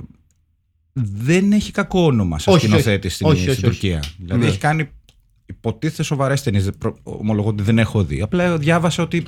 [0.93, 3.13] δεν έχει κακό όνομα σαν Όχι, σκηνοθέτης όχι.
[3.13, 4.03] στην, Όχι, στην όχι, Τουρκία.
[4.19, 4.47] Δηλαδή Ναι.
[4.47, 4.89] έχει κάνει
[5.45, 6.69] υποτίθεται σοβαρές ταινίες.
[7.03, 8.21] Ομολογώ ότι δεν έχω δει.
[8.21, 9.23] Απλά διάβασα ότι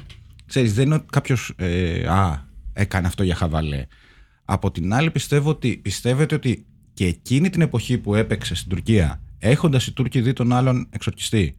[0.46, 1.54] ξέρεις, δεν είναι κάποιος.
[1.56, 3.86] Ε, α, έκανε αυτό για χαβαλέ.
[4.46, 9.22] Από την άλλη, πιστεύω ότι, πιστεύετε ότι και εκείνη την εποχή που έπαιξε στην Τουρκία,
[9.40, 11.56] έχοντας οι Τούρκοι δει τον άλλον εξορκιστή,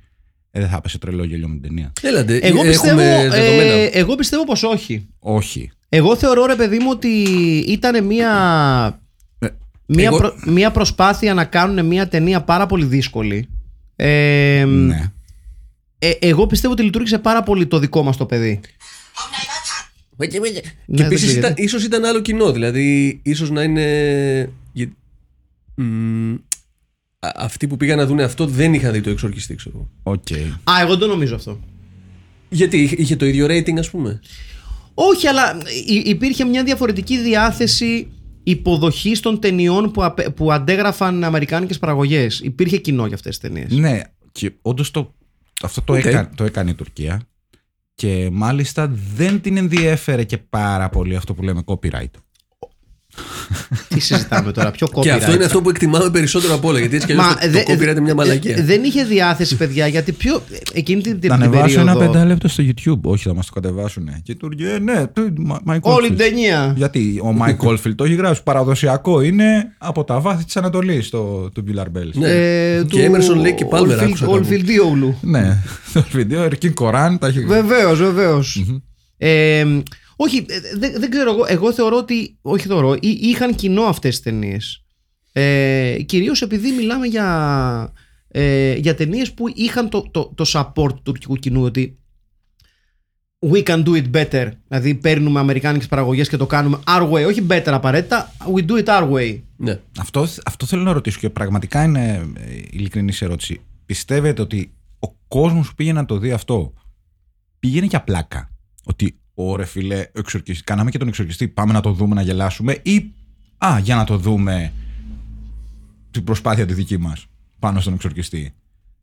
[0.56, 1.92] ε, δεν θα έπεσε τρελό γελίο με την ταινία.
[2.02, 3.72] Έλατε, Εγώ πιστεύω, έχουμε δεδομένα.
[3.72, 5.06] ε, εγώ πιστεύω πως όχι.
[5.18, 5.70] Όχι.
[5.88, 7.08] Εγώ θεωρώ ρε παιδί μου ότι
[7.68, 8.30] ήταν μια,
[9.38, 9.46] Ε,
[9.86, 13.48] μια, εγώ- προ- μια προσπάθεια να κάνουν μια ταινία πάρα πολύ δύσκολη.
[13.96, 15.12] Ε, ναι.
[15.98, 18.60] ε, εγώ πιστεύω ότι λειτούργησε πάρα πολύ το δικό μας το παιδί.
[20.18, 20.40] Και
[20.86, 21.46] δεν επίσης λέγεται.
[21.46, 22.52] ήταν, ίσως ήταν άλλο κοινό.
[22.52, 24.50] Δηλαδή, ίσως να είναι.
[24.72, 24.88] γε-
[25.74, 26.38] Μ, α-
[27.36, 29.76] αυτοί που πήγαν να δουν αυτό δεν είχαν δει το εξορκιστή, ξέρω.
[29.76, 29.90] εγώ.
[30.02, 30.26] Οκ.
[30.70, 31.60] Α, εγώ δεν το νομίζω αυτό.
[32.48, 34.20] Γιατί είχε- είχε το ίδιο rating, ας πούμε;
[34.94, 35.56] Όχι, αλλά
[35.86, 38.08] υ- υπήρχε μια διαφορετική διάθεση
[38.42, 42.40] υποδοχής των ταινιών που, απε- που αντέγραφαν αμερικάνικες παραγωγές.
[42.40, 43.72] Υπήρχε κοινό για αυτές τις ταινίες.
[43.78, 44.00] Ναι,
[44.32, 45.14] και όντως το,
[45.62, 46.04] αυτό το, Οκ.
[46.04, 47.20] έκανε, το έκανε η Τουρκία.
[47.94, 52.10] Και μάλιστα δεν την ενδιέφερε και πάρα πολύ αυτό που λέμε copyright.
[53.88, 55.00] Τι συζητάμε τώρα, πιο copyright.
[55.02, 56.78] Και αυτό είναι αυτό που εκτιμάμε περισσότερο από όλα.
[56.78, 58.56] Γιατί έτσι κι αλλιώς Μα, το, δε- το copyright είναι μια μαλακία.
[58.56, 60.42] ε, Δεν είχε διάθεση, παιδιά, γιατί πιο.
[60.72, 62.12] Εκείνη την, την, Θα την ανεβάσω ένα περίοδο.
[62.12, 63.00] πεντάλεπτο στο YouTube.
[63.02, 64.08] Όχι, θα μας το κατεβάσουν.
[64.22, 65.32] Και του ε, ναι, του-
[65.68, 66.08] Mike Όλη Oldfield.
[66.08, 66.74] την ταινία.
[66.76, 68.42] Γιατί ο Mike Oldfield το έχει γράψει.
[68.42, 69.46] Παραδοσιακό είναι
[69.78, 72.12] από τα βάθη της Ανατολής το Tubular Bells.
[72.12, 72.28] Ναι.
[72.30, 74.32] Ε, Και Emerson Lake και Palmer άκουσα κάπου.
[74.32, 75.18] Ολφιλντίογλου.
[75.20, 75.56] Ναι,
[75.92, 77.62] το βίντεο Ερκίν Κοράν τα έχει γράψει.
[77.68, 78.64] Βεβαίως, βεβαίως.
[80.16, 81.30] Ε, όχι, ε, δεν, δεν ξέρω.
[81.30, 82.38] Εγώ, εγώ θεωρώ ότι.
[82.42, 82.94] Όχι θεωρώ.
[82.94, 84.84] εί- είχαν κοινό αυτές τις ταινίες.
[85.32, 87.92] Ε, Κυρίως επειδή μιλάμε για,
[88.28, 91.62] ε, για ταινίες που είχαν το, το, το support του τουρκικού κοινού.
[91.62, 91.98] Ότι
[93.52, 94.50] we can do it better.
[94.68, 97.26] Δηλαδή παίρνουμε αμερικάνικες παραγωγές και το κάνουμε our way.
[97.26, 98.32] Όχι better απαραίτητα.
[98.54, 99.40] We do it our way.
[99.56, 99.80] Ναι.
[99.98, 103.60] Αυτό, αυτό θέλω να ρωτήσω και πραγματικά είναι ε, ειλικρινή ερώτηση.
[103.86, 106.72] Πιστεύετε ότι ο κόσμος που πήγε να το δει αυτό
[107.58, 108.50] πήγαινε για πλάκα;
[108.84, 112.78] Ότι ωραία φίλε, ο εξορκιστής- κάναμε και τον εξορκιστή, πάμε να το δούμε να γελάσουμε
[112.82, 113.10] ή
[113.58, 114.72] α, για να το δούμε
[116.10, 117.26] την προσπάθεια τη δική μας
[117.58, 118.54] πάνω στον εξορκιστή.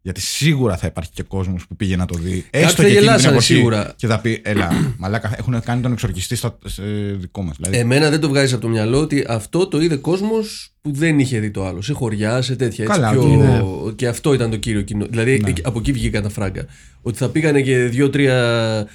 [0.04, 2.46] Γιατί σίγουρα θα υπάρχει και κόσμος που πήγε να το δει.
[2.50, 3.94] Έστω θα και εκείνη την γελάσανε εποχή, σίγουρα.
[3.96, 6.84] Και θα πει, έλα, μαλάκα, έχουν κάνει τον εξορκιστή στο σε
[7.16, 7.56] δικό μας.
[7.58, 11.20] Δηλαδή, Εμένα δεν το βγάζει από το μυαλό ότι αυτό το είδε κόσμος που δεν
[11.20, 11.82] είχε δει το άλλο.
[11.82, 12.84] Σε χωριά, σε τέτοια.
[12.86, 13.26] Έτσι, Καλά, πιο...
[13.26, 13.62] ναι.
[13.96, 15.06] Και αυτό ήταν το κύριο κοινό.
[15.10, 16.66] Δηλαδή εκεί- από εκεί βγήκαν τα φράγκα.
[17.02, 18.88] Ότι θα πήγανε και δύο-τρία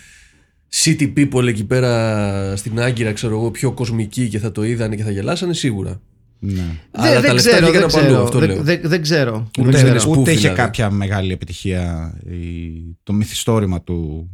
[0.73, 5.03] city people εκεί πέρα στην Άγκυρα, ξέρω εγώ, πιο κοσμικοί και θα το είδανε και
[5.03, 6.01] θα γελάσανε σίγουρα.
[6.39, 6.65] ναι.
[6.91, 8.23] Αλλά δεν, τα δεν λεφτά ξέρω, βγήκαν δεν από αλλού, ξέρω.
[8.25, 8.63] αυτό δεν, λέω.
[8.63, 9.51] δεν- δεν ξέρω.
[9.59, 10.13] Ούτε Δεν είναι ξέρω.
[10.13, 10.57] spoof, Ούτε είχε δηλαδή.
[10.61, 14.31] κάποια μεγάλη επιτυχία η- το μυθιστόρημα του,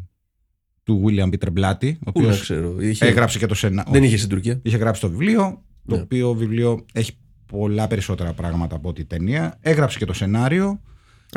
[0.83, 2.76] του William Peter Blatty, ο Πού να οποίος ξέρω.
[2.80, 3.05] Είχε...
[3.07, 3.85] έγραψε και το σένα.
[3.91, 4.59] Δεν όχι, είχε στην Τουρκία.
[4.62, 6.03] είχε γράψει το βιβλίο, το Ναι.
[6.03, 7.12] οποίο βιβλίο έχει
[7.47, 9.59] πολλά περισσότερα πράγματα από ό,τι η ταινία.
[9.61, 10.80] Έγραψε και το σενάριο.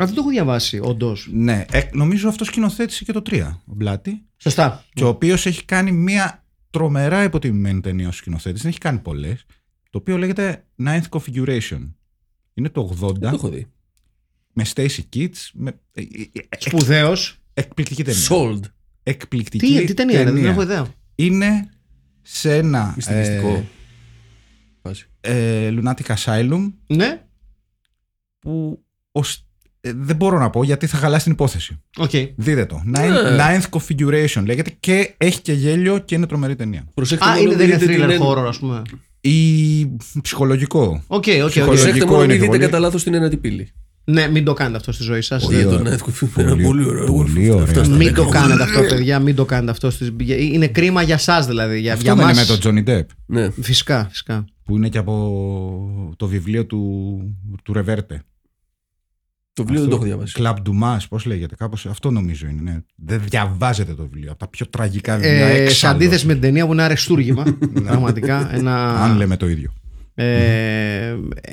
[0.02, 1.28] Α, δεν το έχω διαβάσει, όντως.
[1.32, 4.24] Ναι, ε, νομίζω αυτό σκηνοθέτησε και το 3, ο Μπλάτι.
[4.36, 4.84] Σωστά.
[4.94, 8.60] Και ο οποίος έχει κάνει μια τρομερά υποτιμημένη ταινία ως σκηνοθέτης.
[8.62, 9.44] Δεν έχει κάνει πολλές.
[9.90, 11.90] Το οποίο λέγεται Ninth Configuration.
[12.54, 13.66] Είναι το 80 Δεν το έχω δει.
[14.52, 15.48] με Stacy Keach.
[15.52, 15.70] Με...
[15.92, 17.38] ε, ε, ε, Σπουδαίος.
[17.54, 18.20] Εκπληκτική ταινία.
[18.28, 18.60] Sold.
[19.02, 20.86] Εκπληκτική Τι, τι ταινία είναι, δεν έχω ιδέα.
[21.14, 21.68] Είναι
[22.22, 23.64] σε ένα Μυστικιστικό.
[24.82, 25.06] Φάση.
[25.20, 27.26] ε, ε, Lunatic Asylum Ναι,
[28.38, 29.45] που ως, ε,
[29.96, 31.80] δεν μπορώ να πω γιατί θα χαλάσει την υπόθεση.
[31.98, 32.10] οκ.
[32.36, 32.82] Δείτε το.
[32.84, 33.00] Ναι.
[33.00, 36.84] Ninth, Ninth Configuration λέγεται και έχει και γέλιο και είναι τρομερή ταινία.
[36.94, 38.82] Προσέξτε Α, μόνο είναι, δεν είναι μην δείτε θρίλερ την- horror, ας πούμε.
[39.20, 39.86] Ή
[40.22, 40.80] ψυχολογικό.
[40.82, 41.24] OK, OK, OK.
[41.26, 41.64] Ψυχολογικό.
[41.66, 42.58] Προσέξτε μόνο είναι μην και δείτε πολύ.
[42.64, 43.68] κατά λάθος την ένατη πύλη.
[44.04, 45.42] Ναι, μην το κάνετε αυτό στη ζωή σας.
[45.44, 45.78] Πολύ Δεν ωραία.
[45.78, 46.14] τον εύκολο.
[46.34, 47.04] Πολύ- Πολύ ωραίο.
[47.12, 47.84] πολύ Αυτό ωραία.
[47.84, 48.40] στα Μην το δέκα.
[48.40, 49.90] κάνετε αυτό, παιδιά, μην το κάνετε αυτό.
[49.90, 51.80] στις- Είναι κρίμα για εσάς δηλαδή.
[51.80, 52.36] Για, Αυτό για δεν μας...
[52.36, 53.06] είναι με τον Johnny Depp.
[53.26, 53.50] Ναι.
[53.60, 54.44] Φυσικά, φυσικά.
[54.64, 57.20] Που είναι και από το βιβλίο του,
[57.62, 58.22] του Ρεβέρτε.
[59.56, 60.32] Το βιβλίο δεν το έχω διαβάσει.
[60.32, 62.60] Κλαμπ Dumas, πώς λέγεται, κάπως αυτό νομίζω είναι.
[62.70, 62.78] Ναι.
[62.96, 64.30] Δεν διαβάζετε το βιβλίο.
[64.30, 65.46] Από τα πιο τραγικά βιβλία.
[65.46, 65.94] Ε, σε έξαλλο.
[65.94, 67.44] αντίθεση με την ταινία που είναι αρεστούργημα.
[67.84, 68.54] πραγματικά.
[68.54, 69.72] Ένα, Αν λέμε το ίδιο.
[70.14, 70.26] ε,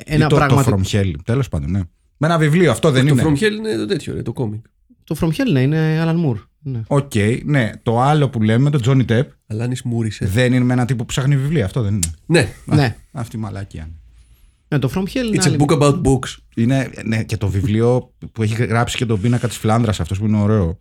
[0.05, 0.63] ένα Ή το, πράγμα.
[0.63, 1.11] το From Hell.
[1.23, 1.79] Τέλος πάντων, ναι.
[2.17, 3.23] Με ένα βιβλίο, αυτό δεν Το είναι.
[3.25, 4.65] From Hell είναι το τέτοιο, ρε, το κόμικ.
[5.03, 6.43] Το From Hell ναι, είναι Alan Moore.
[6.59, 6.81] Ναι.
[6.87, 7.11] Οκ,
[7.45, 7.71] ναι.
[7.83, 10.25] Το άλλο που λέμε, το Johnny Depp, Αλάνη Μούρισε.
[10.25, 11.65] δεν είναι με ένα τύπο που ψάχνει βιβλία.
[11.65, 12.11] Αυτό δεν είναι.
[12.25, 12.47] Ναι.
[12.65, 12.95] ναι.
[13.11, 13.89] Αυτή η μαλάκια.
[14.76, 14.78] Είναι.
[14.78, 15.38] ναι, το From Hell είναι.
[15.38, 16.36] It's a άλλη- book about books.
[16.55, 20.26] Είναι ναι, και το βιβλίο που έχει γράψει και τον πίνακα της Φλάνδρα, αυτός που
[20.26, 20.78] είναι ωραίο.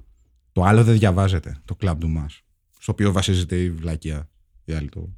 [0.53, 1.57] Το άλλο δεν διαβάζεται.
[1.64, 2.40] Το Club του Μας.
[2.78, 4.28] Στο οποίο βασίζεται η βλακία.
[4.64, 5.09] Η άλλη το...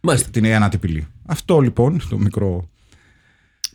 [0.00, 0.30] Μάλιστα.
[0.30, 1.06] Την Ιωάννα Τυπηλή.
[1.26, 2.68] Αυτό λοιπόν το μικρό.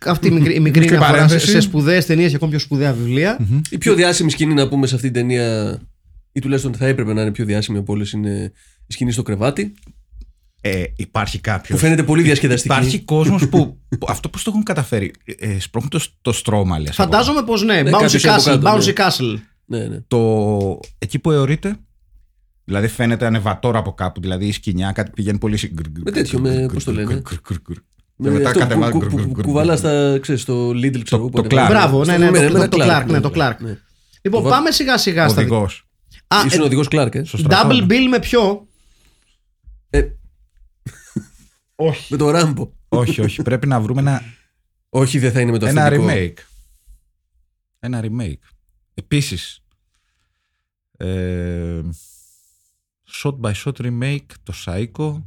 [0.06, 1.52] Αυτή η μικρή, η μικρή Μικρή αναφορά σε, παρένθεση.
[1.52, 3.48] σε σπουδαίες ταινίες και ακόμη πιο σπουδαία βιβλία.
[3.70, 5.80] Η πιο διάσημη σκηνή να πούμε σε αυτή την ταινία,
[6.32, 8.52] ή τουλάχιστον θα έπρεπε να είναι πιο διάσημη από όλες, είναι
[8.88, 9.74] η σκηνή στο κρεβάτι.
[10.62, 11.76] Ε, υπάρχει κάποιο.
[11.76, 12.74] Που φαίνεται πολύ διασκεδαστική.
[12.74, 17.00] Υπάρχει κόσμος που, που Αυτό πώς το έχουν καταφέρει; Ε, σπρώχνουν το, το στρώμα, λες,
[17.00, 17.82] από Φαντάζομαι πως ναι.
[17.82, 18.60] Ναι, Bouncy κάποιος από Castle.
[18.64, 18.94] κάτω, Bouncy ναι.
[18.96, 19.40] Castle.
[19.66, 20.00] Ναι, ναι.
[20.08, 21.76] το, εκεί που αιωρείται.
[22.64, 24.22] Δηλαδή φαίνεται ανεβατόρα από κάπου.
[24.22, 25.58] Δηλαδή η σκηνιά κάτι πηγαίνει πολύ.
[25.58, 25.72] συ-
[26.04, 27.76] Με τέτοιο, με- πώς το λένε; Και
[28.16, 28.92] Με μετά αυτό που- κατεβάζει.
[28.92, 31.54] που- που- που Κουβαλά στα, ξέρεις, στο Lidl, ξέρω εγώ, το πότε Clark.
[31.58, 31.70] βάζεις.
[31.74, 33.56] Μπράβο, ναι, Στο- ναι, με το- ένα το Clark, ναι, το Clark.
[33.60, 33.78] ναι.
[34.22, 35.42] Λοιπόν, Το- πάμε σιγά σιγά στα.
[35.42, 35.68] Οδηγό.
[36.28, 37.70] Α, Ήσουν ε, οδηγός Clark, ε; Στο στρατό.
[37.70, 38.68] double bill με ποιο;
[41.80, 42.08] Ε, Όχι.
[42.12, 42.72] Με το Ράμπο.
[42.90, 43.42] όχι, όχι.
[43.42, 44.24] Πρέπει να βρούμε ένα,
[44.90, 46.08] Όχι, δεν θα είναι με το ένα αυθεντικό.
[46.12, 46.34] remake.
[47.80, 48.40] Ένα remake.
[48.94, 49.64] Επίσης.
[50.98, 51.80] Ε,
[53.24, 55.22] shot by shot remake, το Psycho,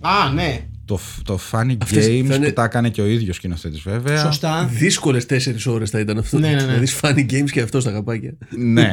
[0.00, 0.68] Α, ναι.
[0.84, 4.18] το, το Funny Αυτές Games θα είναι- που τα έκανε και ο ίδιος σκηνοθέτης βέβαια.
[4.24, 4.64] Σωστά.
[4.66, 6.38] Δύσκολες τέσσερις ώρες θα ήταν αυτό.
[6.38, 6.72] Ναι, ναι, ναι.
[6.72, 8.34] Να δει funny games και αυτό στα καπάκια.
[8.56, 8.90] ναι,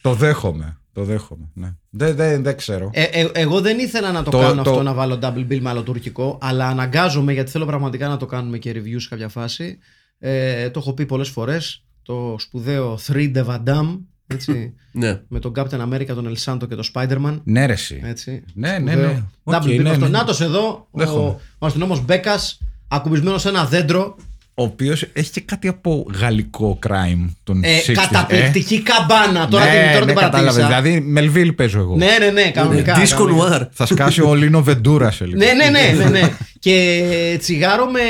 [0.00, 0.79] το δέχομαι.
[0.92, 1.48] Το δέχομαι.
[1.54, 1.74] Ναι.
[1.90, 2.90] Δεν, δεν, δεν ξέρω.
[2.92, 5.58] Ε, ε, εγώ δεν ήθελα να το, Το- κάνω το- αυτό να βάλω double bill
[5.60, 9.28] με άλλο τουρκικό, αλλά αναγκάζομαι γιατί θέλω πραγματικά να το κάνουμε και review σε κάποια
[9.28, 9.78] φάση.
[10.18, 11.84] Ε, το έχω πει πολλές φορές.
[12.02, 14.74] Το σπουδαίο 3 Dev Adam Έτσι.
[14.92, 15.20] Ναι.
[15.28, 17.40] με τον Captain America, τον El Santo και τον Spider-Man.
[17.44, 18.00] Ναι, ρε, εσύ.
[18.04, 18.44] Έτσι.
[18.54, 19.10] Ναι, ναι, Σπουδαίο.
[19.12, 19.22] ναι.
[19.42, 20.04] OK, Double bill ναι, αυτό.
[20.04, 20.10] ναι.
[20.10, 21.36] Νάτος εδώ, ο, Δέχομαι.
[21.58, 24.16] ο αστυνόμος Μπέκας, ακουμπισμένος σε ένα δέντρο.
[24.60, 29.48] Ο οποίος έχει και κάτι από γαλλικό crime των Ε, 60s, καταπληκτική καπαρντίνα.
[29.48, 30.54] Τώρα ναι, την, τώρα ναι, την κατάλαβες.
[30.54, 30.80] παρατήρησα.
[30.82, 31.96] Δηλαδή, Μελβίλ παίζω εγώ.
[31.96, 32.96] Ναι, ναι, ναι, κανονικά.
[32.96, 33.58] Disco κανονικά.
[33.58, 33.68] Noir.
[33.72, 35.38] Θα σκάσει ο Λίνο Βεντούρα σε λίγο.
[35.38, 36.30] Ναι, ναι, ναι, ναι, ναι.
[36.58, 38.00] και τσιγάρο με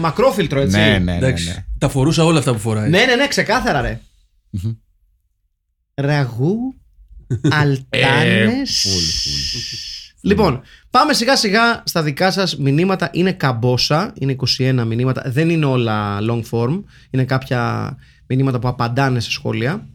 [0.00, 0.76] μακρόφιλτρο, έτσι.
[0.78, 1.48] ναι, ναι, ναι, Εντάξει.
[1.48, 1.64] ναι.
[1.78, 2.88] Τα φορούσα όλα αυτά που φοράει.
[2.90, 4.00] ναι, ναι, ναι, ξεκάθαρα, ρε.
[5.94, 6.74] Ραγού,
[7.50, 8.84] αλτάνες.
[8.84, 9.02] Ε, φουλ,
[10.20, 10.62] Λοιπόν,
[10.92, 13.08] πάμε σιγά σιγά στα δικά σας μηνύματα.
[13.12, 15.22] Είναι καμπόσα, είναι 21 μηνύματα.
[15.26, 16.82] Δεν είναι όλα long form.
[17.10, 19.86] Είναι κάποια μηνύματα που απαντάνε σε σχόλια.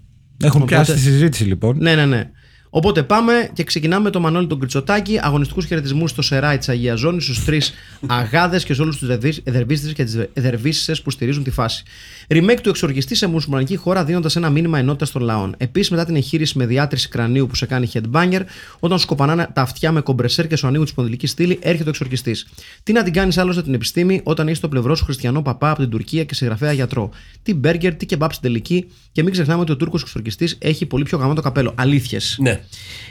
[0.43, 1.77] Έχουν Οπότε- πιάσει τη συζήτηση λοιπόν.
[1.79, 2.29] Ναι, ναι, ναι.
[2.70, 5.20] Οπότε πάμε και ξεκινάμε με τον Μανώλη τον Κριτσοτάκη.
[5.22, 7.74] Αγωνιστικούς χαιρετισμούς στο Σεράι της Αγίας Ζώνης, στους τρεις
[8.07, 9.09] αγάδες και σε όλους τους
[9.43, 11.84] εδερβίστε και τις εδερβίσε που στηρίζουν τη φάση.
[12.28, 15.55] Remake του εξοργιστή σε μουσουλμανική χώρα, δίνοντας ένα μήνυμα ενότητας των λαών.
[15.57, 18.41] Επίσης, μετά την εγχείρηση με διάτρηση κρανίου που σε κάνει headbanger,
[18.80, 22.36] όταν σκοπανάνε τα αυτιά με κομπρεσέρ και σου ανοίγουν τη σπονδυλική στήλη, έρχεται ο εξορκιστή.
[22.84, 25.80] Τι να την κάνεις άλλωστε την επιστήμη όταν έχεις στο πλευρό σου χριστιανό παπά από
[25.80, 27.09] την Τουρκία και συγγραφέα γιατρό.
[27.43, 31.03] Τι μπέργκερ, τι κεμπάπ στην τελική και μην ξεχνάμε ότι ο Τούρκος εξορκιστή έχει πολύ
[31.03, 31.74] πιο γαμάτο καπέλο.
[31.76, 32.38] Αλήθειες.
[32.39, 32.61] Ναι.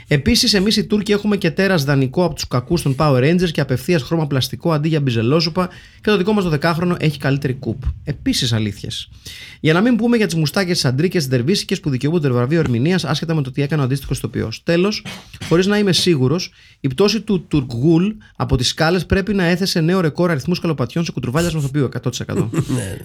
[0.07, 3.61] Επίσης, εμείς οι Τούρκοι έχουμε και τέρας δανεικό από τους κακούς των Power Rangers και
[3.61, 5.67] απευθείας χρώμα πλαστικό αντί για μπιζελόσουπα
[6.01, 7.83] και το δικό μας το δεκάχρονο έχει καλύτερη κουπ.
[8.03, 9.09] Επίσης, αλήθειες.
[9.59, 12.59] Για να μην πούμε για τις μουστάκες, τις αντρίκες, τις δερβίσικε που δικαιούνται το βραβείο
[12.59, 14.61] ερμηνείας άσχετα με το τι έκανε ο αντίστοιχος ηθοποιός.
[14.63, 15.05] Τέλος,
[15.47, 19.99] χωρίς να είμαι σίγουρος, η πτώση του Τουρκγούλ από τις σκάλες πρέπει να έθεσε νέο
[19.99, 21.89] ρεκόρ αριθμούς καλοπατιών σε κουτρουβάλια με ηθοποιείο
[22.25, 22.49] 100%.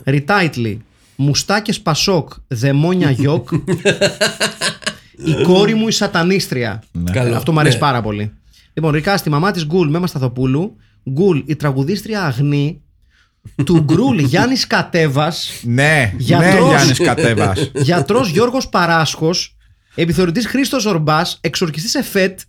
[0.05, 0.77] Retitle.
[1.17, 3.49] Μουστάκες Πασόκ, δαιμόνια γιοκ.
[5.17, 6.83] η κόρη μου η σατανίστρια.
[7.13, 7.37] Καλό.
[7.37, 7.81] Αυτό μου αρέσει Ναι.
[7.81, 8.33] πάρα πολύ.
[8.73, 10.77] Λοιπόν, Ρικά, στη μαμά της Γκουλ, Μέμα Σταθοπούλου.
[11.11, 12.81] Γκουλ, η τραγουδίστρια Αγνή.
[13.65, 15.51] Του Γκρουλ Γιάννης Κατέβας.
[15.63, 16.53] Ναι, Γιατρός.
[16.63, 17.71] ναι, Γιάννης Κατέβας.
[17.89, 19.57] Γιατρός Γιώργος Παράσχος.
[19.95, 21.39] Επιθεωρητής Χρήστος Ορμπάς.
[21.41, 22.41] Εξορκιστής Εφέτ.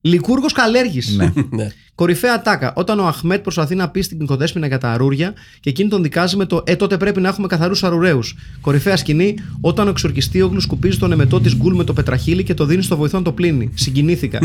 [0.00, 1.16] Λικούργος Καλέργης.
[1.16, 1.32] ναι.
[1.90, 2.06] ναι.
[2.06, 2.72] Κορυφαία τάκα.
[2.76, 6.36] Όταν ο Αχμέτ προσπαθεί να πει στην Κοντέσπινα για τα αρούρια και εκείνη τον δικάζει
[6.36, 8.20] με το Ε, τότε πρέπει να έχουμε καθαρού αρουραίου.
[8.60, 9.34] Κορυφαία σκηνή.
[9.60, 12.96] Όταν ο εξορκιστίογλου σκουπίζει τον εμετό τη γκουλ με το πετραχίλι και το δίνει στο
[12.96, 13.70] βοηθό να το πλύνει.
[13.74, 14.38] Συγκινήθηκα.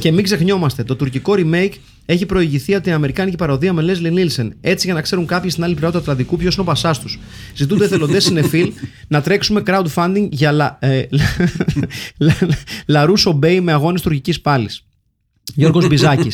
[0.00, 1.72] και μην ξεχνιόμαστε, το τουρκικό remake
[2.06, 4.48] έχει προηγηθεί από την αμερικάνικη παροδία με Leslie Nielsen.
[4.60, 7.08] Έτσι για να ξέρουν κάποιοι στην άλλη πλευρά του Ατλαντικού ποιο είναι ο πασά του.
[7.54, 8.72] Ζητούνται εθελοντέ συνεφίλ
[9.08, 11.02] να τρέξουμε crowdfunding για λα, ε,
[12.16, 12.36] λα,
[12.86, 14.68] Λαρούσο Μπέι με αγώνε τουρκική πάλη.
[15.54, 16.30] Γιώργο Μπιζάκη.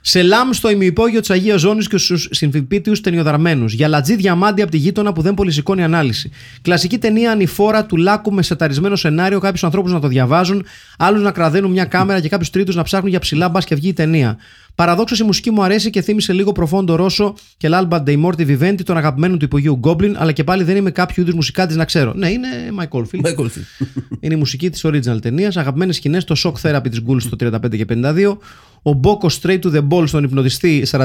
[0.00, 3.72] Σελάμ στο ημιυπόγειο της Αγίας Ζώνης και στους συμφιπίτιους ταινιοδαρμένους.
[3.72, 6.30] Για λατζή διαμάντι από τη γείτονα που δεν πολυσηκώνει ανάλυση.
[6.62, 10.64] Κλασική ταινία ανηφόρα του λάκου με σεταρισμένο σενάριο, κάποιους ανθρώπους να το διαβάζουν,
[10.98, 13.88] άλλους να κραδένουν μια κάμερα και κάποιους τρίτους να ψάχνουν για ψηλά μπας και βγει
[13.88, 14.38] η ταινία.
[14.74, 18.96] Παραδόξως η μουσική μου αρέσει και θύμισε λίγο προφόντο Ρώσο και Λάλμπα Ντεϊμόρτι Βιβέντη, τον
[18.96, 22.12] αγαπημένο του υπογείου Goblin, αλλά και πάλι δεν είμαι κάποιο είδους μουσικάτη να ξέρω.
[22.14, 22.48] Ναι, είναι
[22.78, 23.26] Mike Oldfield.
[23.26, 23.86] Michael Field.
[24.20, 25.56] Είναι η μουσική της original ταινίας.
[25.56, 28.38] Αγαπημένες σκηνές, το shock therapy της Γκουλ στο 35 και 52.
[28.82, 30.98] Ο Μπόκο straight to the ball στον υπνοτιστή 42-15.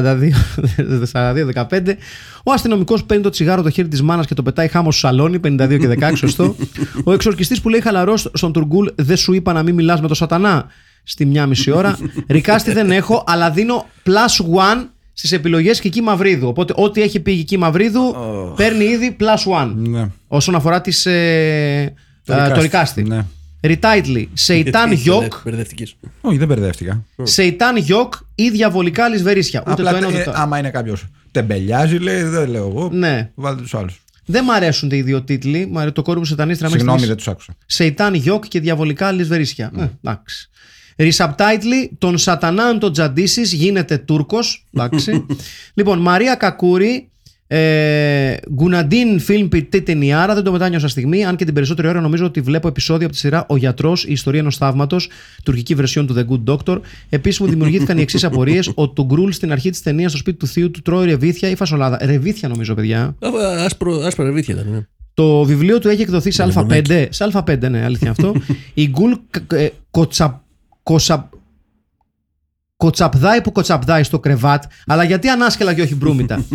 [2.48, 5.40] Ο αστυνομικός παίρνει το τσιγάρο το χέρι της μάνας και το πετάει χάμο στο σαλόνι
[5.44, 6.56] 52 και 16, σωστό.
[7.04, 10.14] Ο εξορκιστής που λέει χαλαρός στον Τουργκούλ, δεν σου είπα να μην μιλάς με το
[10.14, 10.66] σατανά
[11.04, 11.98] στη μια μισή ώρα.
[12.28, 16.48] Ρικάστη δεν έχω, αλλά δίνω plus one στις επιλογές Κική Μαυρίδου.
[16.48, 18.16] Οπότε ό,τι έχει πει η Κική Μαυρίδου
[18.56, 19.72] παίρνει ήδη plus one.
[19.76, 20.10] Ναι.
[20.28, 21.94] Όσον αφορά τις, ε,
[22.26, 22.62] Το ε, το Ρικάστη.
[22.62, 23.04] ρικάστη.
[23.04, 23.26] Ναι.
[23.68, 25.96] Retitle Σεϊτάν Γιοκ, Μπερδευτικής.
[26.22, 27.04] Όχι, δεν μπερδεύτηκα.
[27.24, 29.62] Σεϊτάν Γιοκ ή διαβολικά λησβερίσια.
[29.62, 30.42] Ούτε Απλά το ένα ούτε ε, το άλλο.
[30.42, 32.90] άμα είναι κάποιος τεμπελιάζει, λέει, δεν λέω εγώ.
[32.94, 33.32] Ναι.
[33.36, 34.02] Βάλτε τους άλλους.
[34.26, 35.66] Δεν μ' αρέσουν οι δύο τίτλοι.
[35.66, 37.24] Μου αρέσει το κόρη μου σατανίστρα μέχρι Συγγνώμη, στιγμής.
[37.26, 37.66] δεν τους άκουσα.
[37.66, 39.72] Σεϊτάν Γιοκ και διαβολικά λησβερίσια.
[39.78, 40.50] Ε, εντάξει.
[40.98, 44.66] Resubtitle, τον Σατανάν τον Τζαντίση γίνεται Τούρκος.
[44.74, 45.26] Εντάξει.
[45.74, 47.10] λοιπόν, Μαρία Κακούρη,
[47.48, 52.42] ε, Γκουναντίν Φιλμ Τετενιάρα, δεν το μετάνιωσα στιγμή, αν και την περισσότερη ώρα νομίζω ότι
[52.42, 55.10] βλέπω επεισόδιο από τη σειρά Ο Γιατρός, η ιστορία ενός θαύματος,
[55.44, 56.80] τουρκική βερσιόν του The Good Doctor.
[57.10, 60.38] Επίσης μου δημιουργήθηκαν οι εξής απορίες: ότι το Γκρούλ στην αρχή της ταινίας στο σπίτι
[60.38, 62.00] του θείου του τρώει ρεβίθια ή φασολάδα.
[62.02, 63.00] Ρεβίθια νομίζω, παιδιά.
[63.00, 64.72] Α, Άσπρο, άσπρα ρεβίθια ήταν.
[64.72, 64.80] Ναι.
[65.14, 66.48] Το βιβλίο του έχει εκδοθεί σε Α5.
[66.48, 67.08] Λεμονάκι.
[67.10, 68.36] Σε Α5, ναι, αλήθεια αυτό.
[68.74, 69.12] Η Γκουλ
[69.54, 70.44] ε, κοτσα,
[70.84, 71.30] κοσα,
[72.78, 76.46] κοτσαπδάει που κοτσαπδάει στο κρεβάτ, αλλά γιατί ανάσκελα και όχι μπρούμητα.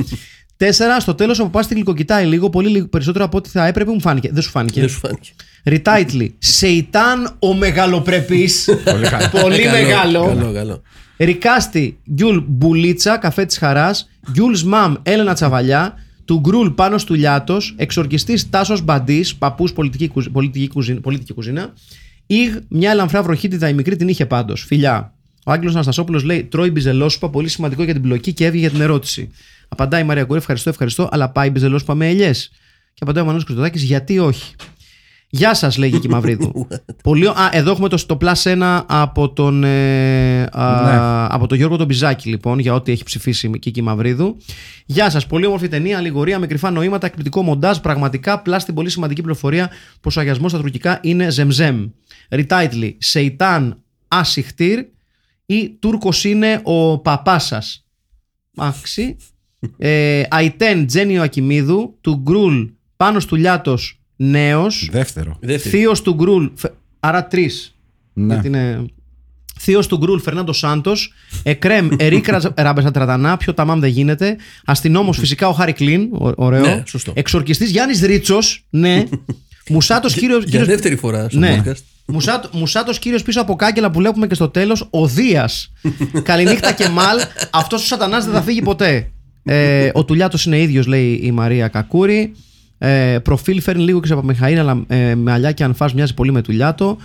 [0.61, 3.91] Τέσσερα, στο τέλος ο παπά την γλυκοκοιτάει λίγο, πολύ λίγο περισσότερο από ό,τι θα έπρεπε,
[3.93, 4.31] μου φάνηκε.
[4.33, 4.81] Δεν σου φάνηκε.
[4.81, 5.31] Δεν σου φάνηκε.
[5.65, 6.29] Retitle.
[6.39, 8.69] Σεϊτάν ο μεγαλοπρεπής.
[8.85, 9.31] Πολύ καλά.
[9.31, 10.25] πολύ Καλό, μεγάλο.
[10.25, 10.83] Καλό, καλό.
[11.17, 14.09] Ρικάστη Γκιουλ Μπουλίτσα, καφέ της Χαράς.
[14.31, 15.95] Γκιουλ Μαμ Έλενα Τσαβαλιά.
[16.25, 17.59] Του Γκρουλ πάνω του Λιάτο.
[17.77, 21.73] Εξορκιστής Τάσος Μπαντής, παππούς πολιτική, κουζ- πολιτική, κουζίνα, πολιτική κουζίνα.
[22.27, 24.65] Ιγ, μια ελαμφρά βροχίτιδα, η μικρή την είχε πάντως.
[24.65, 25.15] Φιλιά.
[25.45, 28.81] Ο Άγγελο Αναστασόπουλος λέει: Τρώει μπιζελόσουπα, πολύ σημαντικό για την πλοκή και έβγε για την
[28.81, 29.31] ερώτηση.
[29.73, 32.49] Απαντάει η Μαρία Κουρέ: Ευχαριστώ, ευχαριστώ, αλλά πάει μπιζελόσουπα με ελιές.
[32.95, 34.55] Και απαντάει ο Μανώλης Κρυστοδάκη: Γιατί όχι.
[35.33, 36.69] Γεια σας, λέγει η Κιμαυρίδου.
[37.03, 41.27] Πολύ, ω- α, εδώ έχουμε το, το plus 1 από τον, ε, α, Ναι.
[41.35, 44.37] από τον Γιώργο τον Μπιζάκη, λοιπόν, για ό,τι έχει ψηφίσει και η Κιμαυρίδου.
[44.87, 45.27] Γεια σας.
[45.27, 47.79] Πολύ όμορφη ταινία, αλληγορία με κρυφά νοήματα, εκπληκτικό μοντάζ.
[47.79, 51.87] Πραγματικά, πλά την πολύ σημαντική πληροφορία πω ο αγιασμό στα τουρκικά είναι ζεμζέμ.
[52.31, 52.95] Retitle.
[52.99, 54.79] Σεϊτάν Ασιχτήρ
[55.47, 57.85] ή Τούρκος είναι ο παπάς σας.
[58.57, 59.17] Άξι.
[59.79, 61.97] Ε, Αϊτέν Τζένιο Ακιμίδου.
[62.01, 62.63] Του Γκρουλ
[62.97, 64.89] πάνω του Λιάτος Νέος.
[64.93, 65.37] Δεύτερο.
[65.41, 65.77] Δεύτερη.
[65.77, 66.47] Θείος του Γκρουλ.
[66.55, 67.75] φε- Άρα τρεις.
[68.13, 68.33] Ναι.
[68.33, 68.85] Γιατί είναι.
[69.61, 71.13] Θείος του Γκρουλ Φερνάντο Σάντος.
[71.43, 73.37] Εκρέμ Ερίκ Ραμπεσα Τρατανά.
[73.37, 74.37] Πιο ταμάμ δεν γίνεται.
[74.65, 76.09] Αστυνόμος φυσικά ο Χάρη Κλίν.
[76.13, 76.61] ω- Ωραίο.
[76.61, 77.13] Ναι, σωστό.
[77.17, 78.65] Εξορκιστής Γιάννης Ρίτσος.
[78.71, 79.05] Ναι.
[79.69, 80.39] Μουσάτος κύριο.
[80.45, 81.63] Για δεύτερη φορά στο Ναι.
[81.67, 81.75] podcast.
[82.07, 85.73] Μουσάτο, μουσάτος κύριος πίσω από κάγκελα που βλέπουμε και στο τέλος Ο Δίας
[86.23, 87.19] Καληνύχτα και μάλ
[87.51, 89.11] Αυτός ο σατανάς δεν θα φύγει ποτέ
[89.45, 92.33] ε, Ο Τουλιάτος είναι ίδιος λέει η Μαρία Κακούρη
[92.79, 96.15] ε, Προφίλ φέρνει λίγο και από Μιχαήλ Αλλά ε, με αλιά και αν φας μοιάζει
[96.15, 96.97] πολύ με Τουλιάτο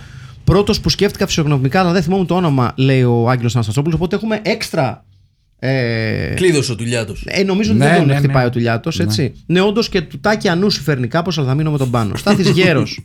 [0.44, 4.40] Πρώτος που σκέφτηκα φυσιογνωμικά Αλλά δεν θυμόμουν το όνομα Λέει ο Άγγελος Αναστασόπουλος Οπότε έχουμε
[4.44, 5.04] έξτρα
[5.58, 7.24] ε, Κλείδωσε ο Τουλιάτος.
[7.26, 8.18] ε, νομίζω ότι Ναι, δεν τον ναι, ναι.
[8.18, 9.34] χτυπάει ο Τουλιάτος, έτσι.
[9.46, 12.16] Ναι, όντως και του τάκι ανούσι φέρνει κάπως, αλλά θα μείνω με τον πάνω.
[12.20, 13.04] Στάθης Γέρος.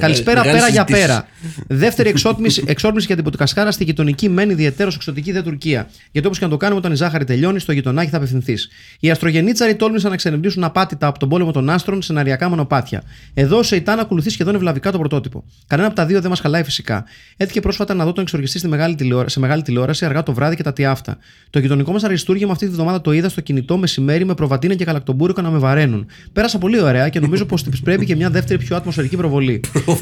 [0.00, 1.06] Καλησπέρα, Μεγάλη πέρα για συζήτηση.
[1.06, 1.26] πέρα.
[1.66, 5.88] Δεύτερη εξόρμηση, εξόρμηση για την Ποτικασκάρα στη γειτονική μένει ιδιαίτερω εξωτική δε Τουρκία.
[6.12, 8.68] Γιατί όπως και να το κάνουμε, όταν η ζάχαρη τελειώνει, στο γειτονάκι θα απευθυνθείς.
[9.00, 13.02] Οι αστρογενίτσαροι τόλμησαν να εξερευνήσουν απάτητα από τον πόλεμο των άστρων σε ναριακά μονοπάτια.
[13.34, 15.44] Εδώ ο Σεϊτάν ακολουθεί σχεδόν ευλαβικά το πρωτότυπο.
[15.66, 17.04] Κανένα από τα δύο δεν μας χαλάει φυσικά.
[17.36, 20.56] Έτυχε πρόσφατα να δω τον εξοργιστή στη μεγάλη τηλεόρα- σε μεγάλη τηλεόραση αργά το βράδυ
[20.56, 21.16] και τα τι αυτά.
[21.50, 24.84] Το γειτονικό μας αριστούργημα αυτή τη βδομάδα το είδα στο κινητό μεσημέρι με προβατίνα και
[24.84, 26.06] καλακτομπούρικο να με βαραίνουν.
[26.32, 29.60] Πέρασα πολύ ωραία και νομίζω πως τη πρέπει και μια δεύτερη πιο ατμοσφαιρική προβολή.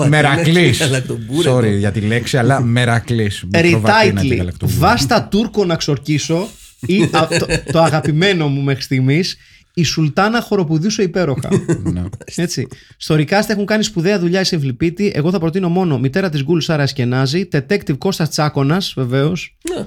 [0.09, 0.78] Μερακλής.
[0.78, 1.57] Γαλακτομπούρεκο.
[1.57, 3.45] Sorry για τη λέξη, αλλά μερακλής.
[3.55, 4.49] Retitle.
[4.61, 6.49] Βάστα Τούρκο να ξορκίσω
[6.87, 9.37] ή α, το, το αγαπημένο μου μέχρι στιγμής.
[9.74, 11.49] Η Σουλτάνα χοροπουδούσε υπέροχα.
[11.82, 12.03] Ναι.
[12.35, 12.66] Έτσι.
[12.97, 15.12] Στο Recast έχουν κάνει σπουδαία δουλειά οι Συμφλιπίτη.
[15.14, 19.57] Εγώ θα προτείνω μόνο μητέρα της Γκουλ Σάρας Σκενάζη, Detective Κώστας Τσάκονα, βεβαίως.
[19.74, 19.85] Ναι.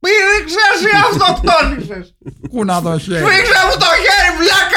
[0.00, 2.14] Μη δεν ξέρει ή αυτοκτόνησε!
[2.50, 3.24] Πού να το χέρι.
[3.24, 4.67] Φύξε μου το χέρι, βλάκα!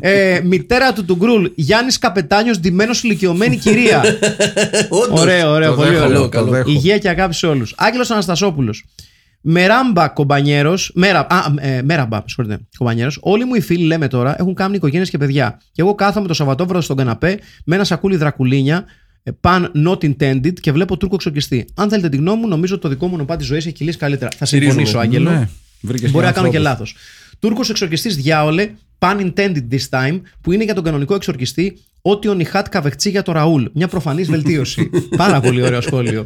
[0.00, 4.02] Ε, μητέρα του του Γκρουλ, Γιάννης Καπετάνιος, ντυμένος ηλικιωμένη κυρία.
[4.88, 5.20] Όντως.
[5.20, 6.22] Ωραίο, ωραίο, Το πολύ δέχομαι, ωραίο.
[6.22, 6.50] το Καλό.
[6.50, 6.72] δέχομαι.
[6.74, 7.74] Υγεία και αγάπη σε όλους.
[7.76, 8.84] Άγγελος Αναστασόπουλος.
[9.40, 10.90] Μεράμπα κομπανιέρος.
[10.94, 12.58] Μέρα, α, ε, μέραμπα, συγχωρείτε.
[12.78, 13.18] Κομπανιέρος.
[13.22, 15.60] Όλοι μου οι φίλοι, λέμε τώρα, έχουν κάνει οικογένειες και παιδιά.
[15.72, 18.84] Και εγώ κάθομαι το Σαββατόβραδο στον καναπέ με ένα σακούλι δρακουλίνια.
[19.22, 21.64] ε, Pan not intended και βλέπω Τούρκο εξορκιστή.
[21.74, 24.30] Αν θέλετε τη γνώμη μου, νομίζω ότι το δικό μου μονοπάτι ζωής έχει κυλήσει καλύτερα.
[24.36, 24.72] Θα Στηρίζουμε.
[24.84, 25.30] συμφωνήσω, Άγγελο.
[25.30, 25.48] Ναι.
[25.80, 26.78] Βρήκες Μπορεί να κάνω και ανθρώπους.
[26.80, 26.94] λάθος.
[27.38, 32.34] Τούρκος εξορκιστή διάολε, pun intended this time, που είναι για τον κανονικό εξορκιστή ότι ο
[32.34, 33.64] Νιχάτ καβεχτσί για το Ραούλ.
[33.72, 34.90] Μια προφανής βελτίωση.
[35.16, 36.24] Πάρα πολύ ωραίο σχόλιο.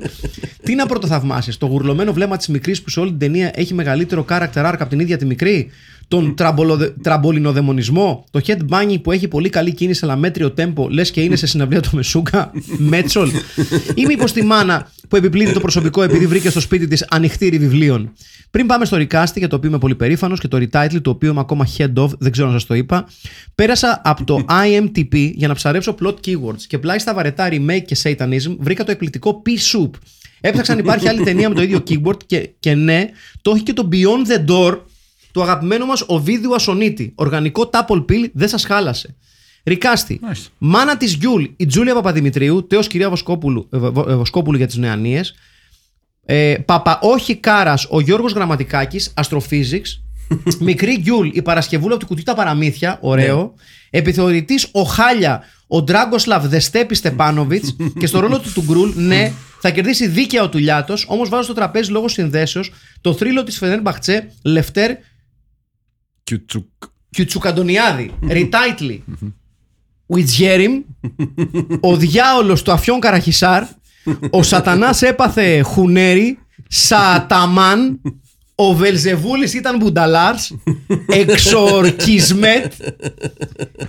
[0.63, 4.25] Τι να πρωτοθαυμάσεις, το γουρλωμένο βλέμμα της μικρής που σε όλη την ταινία έχει μεγαλύτερο
[4.29, 5.71] character arc από την ίδια τη μικρή,
[6.09, 11.21] τον τραμπολοδε- τραμπολινοδαιμονισμό, το headbanging που έχει πολύ καλή κίνηση αλλά μέτριο tempo, λες και
[11.21, 12.51] είναι σε συναυλία του Μεσούκα,
[12.91, 13.31] Μέτσολ.
[13.95, 18.13] Ή μήπως τη μάνα που επιπλήρει το προσωπικό επειδή βρήκε στο σπίτι της ανοιχτήρι βιβλίων.
[18.53, 21.31] Πριν πάμε στο recast, για το οποίο είμαι πολύ περήφανος και το retitle, το οποίο
[21.31, 23.09] είμαι ακόμα head of, δεν ξέρω να σας το είπα,
[23.55, 27.97] πέρασα από το IMDb για να ψαρέψω plot keywords και πλάι στα βαρετά remake και
[28.03, 29.91] satanism βρήκα το εκπληκτικό pea soup.
[30.41, 33.09] Έψαξα αν υπάρχει άλλη ταινία με το ίδιο keyword και, και ναι,
[33.43, 34.79] το έχει και το Beyond the Door
[35.33, 37.13] του αγαπημένου μας Οβίδιου Ασονίτη.
[37.15, 39.15] Οργανικό double bill δεν σας χάλασε.
[39.65, 40.19] Recast.
[40.23, 40.51] Μάλιστα.
[40.59, 44.77] Μάνα της Γιούλ, η Τζούλια Παπαδημητρίου, τέως κυρία Βοσκόπουλου, ε, Βο- ε, Βοσκόπουλου για τις
[44.77, 45.35] νεανίες.
[46.25, 50.01] Ε, παπα όχι κάρας, ο Γιώργος Γραμματικάκης, Astrophysics.
[50.61, 53.55] Μικρή Γκιούλ, η Παρασκευούλα από του κουτί τα παραμύθια, ωραίο.
[53.91, 57.77] Επιθεωρητής ο Χάλια, ο Ντράγκοσλαβ Δεστέπη Στεπάνοβιτς.
[58.01, 61.53] και στο ρόλο του του Γκρουλ, ναι, θα κερδίσει δίκαια ο Τουλιάτος, όμως βάζω στο
[61.55, 64.91] τραπέζι λόγω συνδέσεως το θρύλο της Φενέρ Μπαχτσέ, Λευτέρ
[66.23, 66.67] Κιουτσουκ.
[67.11, 68.11] Κιουτσουκαντονιάδη.
[68.29, 68.99] Retitle.
[70.15, 70.83] Βιτζέριμ.
[71.81, 73.65] Ο διάολος του Αφιόν Καραχισάρ.
[74.31, 76.39] Ο Σατανάς έπαθε χουνέρι.
[76.69, 78.01] Σαταμάν.
[78.55, 80.57] Ο Βελζεβούλης ήταν μπουνταλάρς.
[81.21, 82.73] Εξορκισμέτ.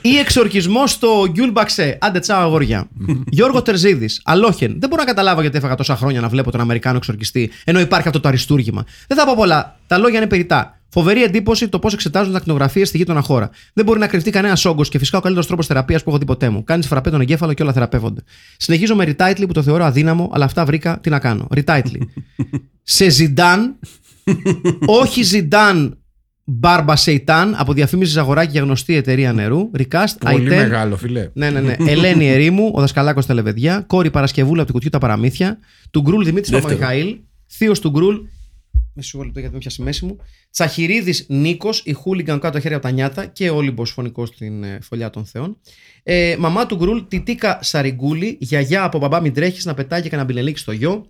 [0.02, 1.98] Ή εξορκισμός στο Γκιουλ Μπαξέ.
[2.02, 2.88] Άντε τσάω αγόρια.
[3.36, 4.22] Γιώργο Τερζίδης.
[4.24, 4.76] Αλόχεν.
[4.80, 8.08] Δεν μπορώ να καταλάβω γιατί έφαγα τόσα χρόνια να βλέπω τον Αμερικάνο εξορκιστή, ενώ υπάρχει
[8.08, 8.86] αυτό το αριστούργημα.
[9.08, 9.80] Δεν θα πω πολλά.
[9.88, 10.78] Τα λόγια είναι περιτά.
[10.90, 13.50] Φοβερή εντύπωση το πώς εξετάζουν τα ακτινογραφίε στη γείτονα χώρα.
[13.74, 16.26] Δεν μπορεί να κρυφτεί κανένα όγκος και φυσικά ο καλύτερος τρόπος θεραπείας που έχω δει
[16.26, 16.64] ποτέ μου.
[16.64, 18.22] Κάνεις φραπέ τον εγκέφαλο και όλα θεραπεύονται.
[18.58, 21.48] Συνεχίζω με retitle που το θεωρώ αδύναμο, αλλά αυτά βρήκα τι να κάνω.
[21.56, 22.00] Retitle.
[22.84, 23.76] Σε Ζιντάν,
[24.86, 25.98] όχι Ζιντάν
[26.44, 29.72] Μπάρμπα Σεϊτάν από διαφήμιση Ζαγοράκη για γνωστή εταιρεία νερού.
[29.78, 31.30] Recast, Πολύ Αϊτέν, μεγάλο, φιλέ.
[31.34, 31.76] ναι, ναι, ναι.
[31.80, 33.84] Ελένη Ερήμου, ο δασκαλάκος στα Λεβεδιά.
[33.88, 35.58] Κόρη Παρασκευούλα από την κουτιού τα παραμύθια.
[35.92, 36.78] Του Γκρουλ Δημήτρης Δεύτερο.
[36.80, 37.18] Παπαμιχαήλ.
[37.48, 38.16] Θείος του Γκρουλ
[38.96, 40.18] Μισό λεπτό γιατί με πιάσει η μέση μου.
[40.52, 44.80] Τσαχυρίδης Νίκος, η χούλιγκαν κάτω τα χέρια από τα νιάτα και Όλυμπος φωνικός στην ε,
[44.82, 45.58] φωλιά των Θεών.
[46.04, 50.28] Ε, μαμά του Γκρουλ, Τιτίκα Σαριγκούλη, γιαγιά από μπαμπά μην τρέχεις να πετάει και κανένα
[50.28, 51.06] μπιλελίκι στο γιο.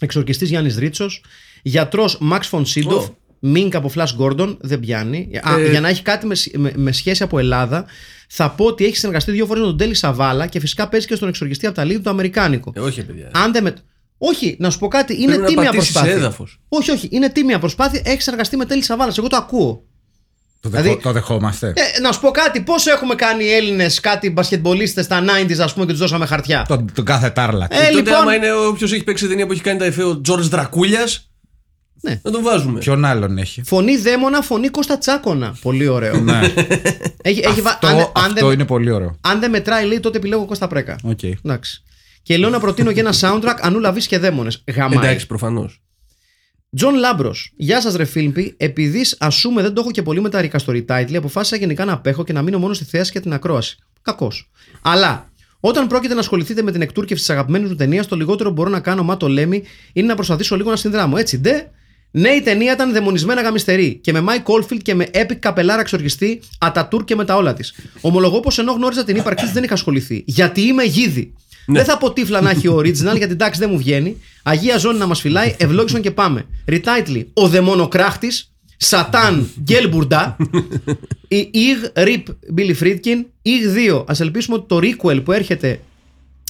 [0.00, 1.24] Εξορκιστής Γιάννης Ρίτσος.
[1.68, 3.06] Γιατρός Max von Sydow.
[3.38, 5.30] Μινγκ από Flash Gordon, δεν πιάνει.
[5.42, 7.84] Α, Ε, για να έχει κάτι με, σ- με, με σχέση από Ελλάδα,
[8.28, 11.14] θα πω ότι έχει συνεργαστεί δύο φορές με τον Τέλη Σαβάλα και φυσικά παίζει και
[11.14, 12.72] στον εξορκιστή από τα Λίγη του Αμερικάνικο.
[12.76, 13.30] Ε, όχι, παιδιά.
[13.32, 13.74] Αν δεν με...
[14.18, 16.10] Όχι, να σου πω κάτι, είναι Πρέπει να τίμια πατήσεις προσπάθεια.
[16.12, 16.60] σε έδαφος.
[16.68, 18.00] Όχι, όχι, είναι τίμια προσπάθεια.
[18.04, 19.12] Έχεις συνεργαστεί με Τέλη Σαβάλα.
[19.18, 19.82] Εγώ το ακούω.
[20.60, 21.72] Το, δεχο- Δηλαδή- το δεχόμαστε.
[21.96, 25.72] Ε, να σου πω κάτι, πώς έχουμε κάνει οι Έλληνες κάτι μπασκετμπολίστες στα 90s, ας
[25.72, 27.66] πούμε, και τους δώσαμε χαρτιά; Τον, τον κάθε Τάρλατς.
[27.70, 28.14] Ε, Τότε λοιπόν.
[28.14, 31.30] άμα είναι όποιος έχει παίξει ταινία που έχει κάνει τα εφέ ο Τζορτζ Δρακούλιας.
[32.00, 32.20] Ναι.
[32.22, 32.78] Να τον βάζουμε.
[32.78, 35.56] Ποιον άλλον έχει; Φωνή δαίμονα, φωνή Κώστα Τσάκονα.
[35.62, 36.20] Πολύ ωραίο.
[36.20, 36.40] ναι.
[37.22, 39.18] έχει, έχει βα- αυτό αν, αν αυτό δεν, είναι πολύ ωραίο.
[39.20, 40.98] αν δεν μετράει, λέει, τότε επιλέγω Κώστα Πρέκα.
[41.02, 41.22] Οκ.
[41.22, 41.82] Εντάξει.
[42.22, 44.64] Και λέω να προτείνω και ένα soundtrack Αννούλα Βίσση και Δαίμονες.
[44.74, 45.04] Γαμάει.
[45.04, 45.80] Εντάξει, προφανώς.
[46.76, 47.52] Τζον Λάμπρος.
[47.56, 48.54] Γεια σας, ρε Φίλμπι.
[48.56, 51.84] Επειδή ας πούμε δεν το έχω και πολύ με τα recast το retitle, αποφάσισα γενικά
[51.84, 53.76] να απέχω και να μείνω μόνο στη θέση για την ακρόαση.
[54.02, 54.50] Κακός.
[54.82, 55.30] Αλλά
[55.60, 58.70] όταν πρόκειται να ασχοληθείτε με την εκτούρκευση της αγαπημένης μου ταινίας, το λιγότερο που μπορώ
[58.70, 61.16] να κάνω, μα το Lemmy, είναι να προσπαθήσω λίγο να συνδράμω.
[61.18, 61.70] Έτσι, ντε;
[62.10, 66.40] Ναι, η ταινία ήταν δαιμονισμένα γαμιστερή και με Mike Oldfield και με epic καπελάρα εξορκιστή,
[66.58, 67.74] Ατατούρ και με τα όλα της.
[68.00, 70.22] Ομολογώ πως ενώ γνώριζα την ύπαρξή της δεν είχα ασχοληθεί.
[70.26, 71.32] Γιατί είμαι γίδι.
[71.66, 74.16] Δεν θα πω τύφλα να έχει ο original γιατί εντάξει δεν μου βγαίνει.
[74.42, 76.46] Αγία ζώνη να μας φυλάει, ευλόγησον και πάμε.
[76.68, 80.36] Retitle, Ο δαιμονοκράχτης, Σατάν Γκέλμπουρντα,
[81.28, 84.04] η Ιγ Ριπ Μπίλι Φρίτκιν, Ιγ 2.
[84.06, 85.80] Α ελπίσουμε ότι το requel που έρχεται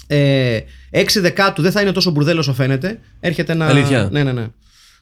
[0.06, 0.58] ε,
[0.92, 3.00] 6 δεκάτου δεν θα είναι τόσο μπουρδέλος όσο φαίνεται.
[3.20, 3.66] Έρχεται ένα.
[3.66, 4.08] Αλήθεια.
[4.12, 4.46] Ναι, ναι, ναι.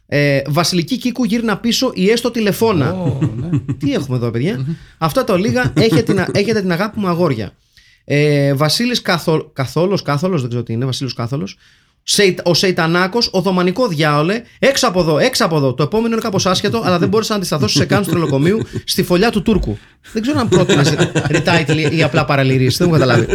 [0.07, 2.97] Ε, Βασιλική Κίκου γύρνα πίσω ή έστω τηλεφώνα.
[3.79, 7.53] Τι έχουμε εδώ, παιδιά; Αυτά τα λίγα έχετε την, έχετε την αγάπη μου αγόρια.
[8.05, 11.57] Ε, Βασίλης Καθο, Καθόλος, Κάθολος, δεν ξέρω τι είναι, Βασίλος Κάθολος.
[12.07, 15.75] Σεϊ- ο Σεϊτανάκος, ο Δομανικό διάολε, έξω από εδώ, έξω από εδώ.
[15.75, 19.03] Το επόμενο είναι κάπως άσχετο, αλλά δεν μπόρεσα να αντισταθώ σε καν του τρελοκομείου στη
[19.03, 19.79] φωλιά του Τούρκου.
[20.13, 20.95] Δεν ξέρω αν πρότεινες
[21.33, 22.77] retitle ή απλά παραλυρίσει.
[22.79, 23.27] Δεν έχω καταλάβει.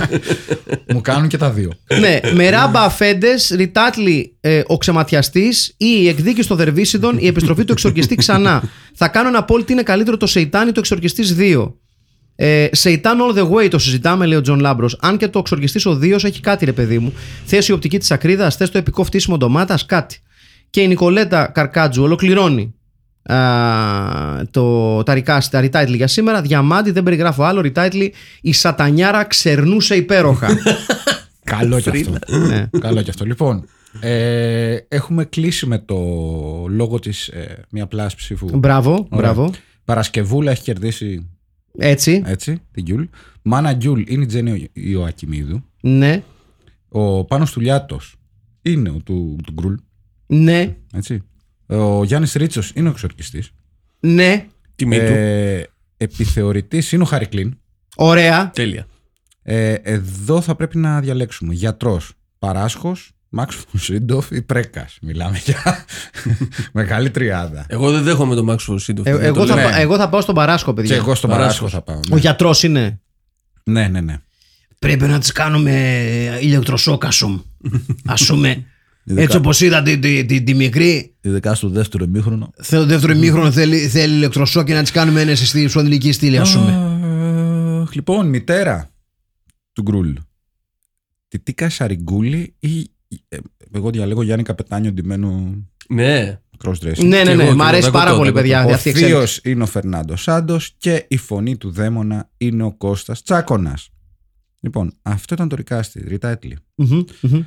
[0.93, 1.72] Μου κάνουν και τα δύο.
[1.99, 7.63] ναι, με ράμπα αφέντες, ρητάτλι ε, ο ξεματιαστής ή η εκδίκηση των Δερβίσιδων, η επιστροφή
[7.63, 8.63] του εξορκιστή ξανά.
[8.95, 11.72] Θα κάνω να πω ότι είναι καλύτερο το Σεϊτάν ή το εξορκιστή 2.
[12.42, 14.98] Ε, Σεϊτάν all the way το συζητάμε, λέει ο Τζον Λάμπρος.
[15.02, 17.14] Αν και το εξορκιστή ο 2 έχει κάτι, ρε παιδί μου.
[17.46, 20.20] Θες η οπτική της ακρίδας, θες το επικό φτύσιμο ντομάτας, κάτι.
[20.70, 22.74] Και η Νικολέτα Καρκάτζου ολοκληρώνει
[23.24, 23.36] α,
[24.52, 26.42] το, τα, recast, τα retitle για σήμερα.
[26.42, 27.62] Διαμάντη, δεν περιγράφω άλλο.
[27.74, 28.10] Retitle
[28.42, 30.48] Η Σατανιάρα ξερνούσε υπέροχα.
[31.44, 32.18] Καλό κι αυτό.
[32.48, 32.70] ναι.
[32.80, 33.26] Καλό κι αυτό.
[33.26, 33.66] Λοιπόν,
[34.00, 35.96] ε, έχουμε κλείσει με το
[36.70, 38.50] λόγο της ε, μία πλάση ψήφου.
[38.58, 39.08] Μπράβο, Ωραία.
[39.10, 39.52] μπράβο.
[39.86, 41.30] Παρασκευούλα έχει κερδίσει
[41.78, 42.22] Έτσι.
[42.26, 43.03] έτσι την Γκιούλ.
[43.41, 45.63] Μάνα Γκιούλ είναι η Τζέννη Ιωακιμίδου.
[45.82, 46.24] Ναι.
[46.89, 48.15] Ο Πάνος Τουλιάτος
[48.61, 49.76] είναι ο του, του Γκιουλ.
[50.26, 50.76] Ναι.
[50.93, 51.24] Έτσι.
[51.67, 53.51] Ο Γιάννης Ρίτσος είναι ο εξορκιστής.
[53.99, 54.47] Ναι.
[54.76, 55.03] Τιμή του.
[55.03, 57.58] Ε, επιθεωρητής είναι ο Χάρρυ Κλυνν.
[57.95, 58.49] Ωραία.
[58.49, 58.88] Τέλεια.
[59.41, 64.98] Ε, εδώ θα πρέπει να διαλέξουμε γιατρός, παράσχος, Μαξ φον Σίντοφ ή Πρέκας.
[65.02, 65.86] Μιλάμε για
[66.74, 67.66] μεγάλη τριάδα.
[67.70, 69.06] Εγώ δεν δέχομαι τον Max Φωσίντοφ.
[69.06, 69.70] Ε, εγώ, θα, λέω.
[69.70, 70.96] πα- εγώ θα πάω στον Παράσκο, παιδιά.
[70.96, 71.72] Και εγώ στον Παράσχος.
[71.72, 71.98] παράσχο θα πάω.
[72.12, 73.00] Ο Ναι, γιατρός είναι.
[73.64, 74.02] ναι, ναι.
[74.02, 74.18] ναι.
[74.80, 76.04] Πρέπει να τις κάνουμε
[76.42, 77.40] ηλεκτροσόκασουμ.
[78.06, 78.66] Α πούμε.
[79.16, 82.52] Έτσι όπως είδα τη, τη, τη, τη μικρή, Ειδικά στο δεύτερο ημίχρονο.
[82.70, 86.54] το δεύτερο ημίχρονο θέλει, θέλει ηλεκτροσόκ και να τη κάνουμε ένεση στη σπονδυλική στήλη, ας
[86.54, 86.72] πούμε.
[87.84, 88.92] Αχ, Λοιπόν, μητέρα
[89.74, 90.12] του Γκρουλ.
[91.28, 92.92] Τιτίκα Σαριγκούλη ή.
[93.28, 93.38] Ε,
[93.74, 95.55] Εγώ διαλέγω Γιάννη Καπετάνιο ντυμένο
[95.89, 96.39] Ναι.
[96.64, 97.03] crossdressing.
[97.03, 97.43] Ναι, ναι, Και ναι.
[97.43, 98.66] εγώ, Μ' και αρέσει εγώ, πάρα εγώ, πολύ, εγώ, παιδιά.
[98.66, 99.16] Ο αυτή η εξέλιξη.
[99.16, 103.89] θείος είναι ο Φερνάντο Σάντος και η φωνή του δαίμονα είναι ο Κώστας Τσάκονας.
[104.60, 106.57] Λοιπόν, αυτό ήταν το ρικάστη, ριτάιτλι.
[106.76, 107.41] Μμμ, μμμ.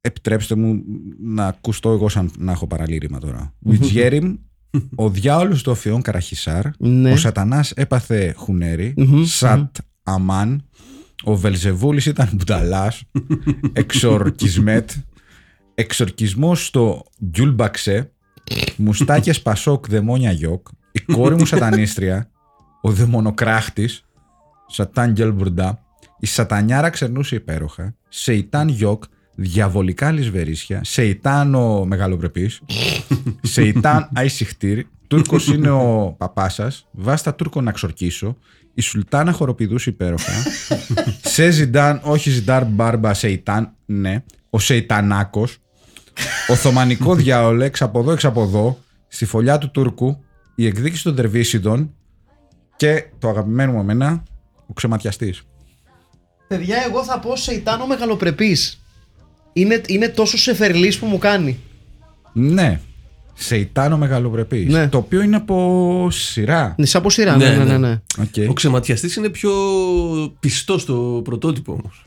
[0.00, 0.82] Επιτρέψτε μου
[1.20, 3.54] να ακουστώ εγώ σαν να έχω παραλήρημα τώρα.
[3.58, 4.36] Βιτζιέριμ,
[4.94, 7.12] ο διάολος του Οφιών Καραχισάρ, Ναι.
[7.12, 10.68] ο Σατανάς έπαθε χουνέρι, Μμμ, Σατ Αμάν,
[11.22, 13.02] ο Βελζεβούλης ήταν μπουταλάς,
[13.72, 14.90] εξορκισμέτ,
[15.74, 18.10] εξορκισμός στο Γκιουλμπαξέ,
[18.76, 22.30] μουστάκες Πασόκ δαιμόνια γιοκ, η κόρη μου σατανίστρια,
[22.80, 24.04] ο δαιμονοκράχτης,
[24.66, 25.84] Σατάν gel burda,
[26.18, 29.04] η σατανιάρα ξερνούσε υπέροχα, Σεϊτάν γιοκ,
[29.34, 32.62] διαβολικά αλισβερίσια, Σεϊτάν ο μεγαλοπρεπής,
[33.42, 38.36] Σεϊτάν άι σιχτίρ, Τούρκος είναι ο παπάς σας, βάστα Τούρκο να ξορκίσω,
[38.74, 40.32] η Σουλτάνα χοροπηδούσε υπέροχα,
[41.22, 45.58] σε Ζιντάν, όχι Ζιντάρ Μπάρμπα Σεϊτάν, ναι, ο Σεϊτανάκος,
[46.48, 51.14] Οθωμανικό διάολε, εξ από εδώ, εξ από εδώ, στη φωλιά του Τούρκου, η εκδίκηση των
[51.14, 51.94] Δερβίσιδων
[52.76, 54.22] και το αγαπημένο μου εμένα,
[54.66, 55.42] ο ξεματιαστής.
[56.48, 58.82] Παιδιά, εγώ θα πω σε Ιτάνο μεγαλοπρεπής.
[59.52, 61.60] Είναι, είναι τόσο σεφερλής που μου κάνει.
[62.32, 62.80] Ναι.
[63.34, 64.72] Σεϊτάνο μεγαλοπρεπής.
[64.72, 64.88] Ναι.
[64.88, 66.74] Το οποίο είναι από σειρά.
[66.78, 67.78] Ναι, σαν από σειρά, ναι, ναι, ναι.
[67.78, 68.00] ναι.
[68.18, 68.48] Οκ.
[68.48, 69.52] Ο ξεματιαστής είναι πιο
[70.40, 72.06] πιστός στο πρωτότυπο όμως.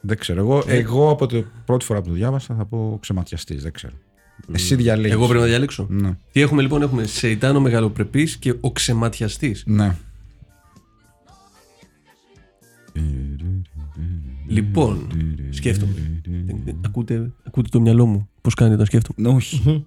[0.00, 0.40] Δεν ξέρω.
[0.40, 3.62] Εγώ, εγώ από την πρώτη φορά που το διάβασα θα πω ξεματιαστής.
[3.62, 3.94] Δεν ξέρω.
[4.52, 5.12] Εσύ διαλέγεις.
[5.12, 5.86] Εγώ πρέπει να διαλέξω.
[5.90, 6.16] Ναι.
[6.32, 9.62] Τι έχουμε λοιπόν, έχουμε Σεϊτάν ο μεγαλοπρεπής και ο ξεματιαστής.
[9.66, 9.96] Ναι.
[14.46, 15.06] Λοιπόν,
[15.50, 15.92] σκέφτομαι.
[16.84, 19.84] Ακούτε, ακούτε το μυαλό μου πώς κάνει όταν σκέφτομαι; Ναι, Όχι.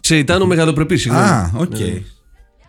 [0.00, 1.26] Σεϊτάν ο μεγαλοπρεπής, συγγνώμη.
[1.26, 1.78] Α, οκ.
[1.78, 2.02] Ναι.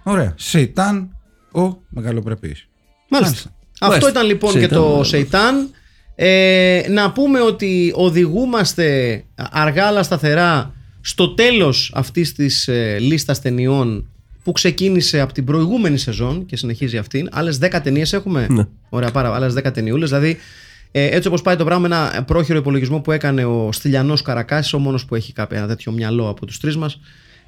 [0.03, 0.33] Ωραία.
[0.37, 1.15] Σεϊτάν
[1.51, 2.67] ο μεγαλοπρεπής.
[3.09, 3.49] Μάλιστα.
[3.71, 4.09] Αυτό Μάλιστα.
[4.09, 5.03] ήταν λοιπόν Σεϊτάν, και το μεγάλο.
[5.03, 5.69] Σεϊτάν.
[6.15, 14.09] Ε, να πούμε ότι οδηγούμαστε αργά αλλά σταθερά στο τέλος αυτής της ε, λίστας ταινιών
[14.43, 17.27] που ξεκίνησε από την προηγούμενη σεζόν και συνεχίζει αυτήν.
[17.31, 18.67] Άλλες 10 ταινίες έχουμε; Ναι.
[18.89, 20.09] Ωραία, πάρα άλλες 10 ταινιούλες.
[20.09, 20.37] Δηλαδή,
[20.91, 24.79] ε, έτσι όπως πάει το πράγμα, ένα πρόχειρο υπολογισμό που έκανε ο Στυλιανός Καρακάσης, ο
[24.79, 26.99] μόνος που έχει κάποιο ένα τέτοιο μυαλό από τους τρεις μας.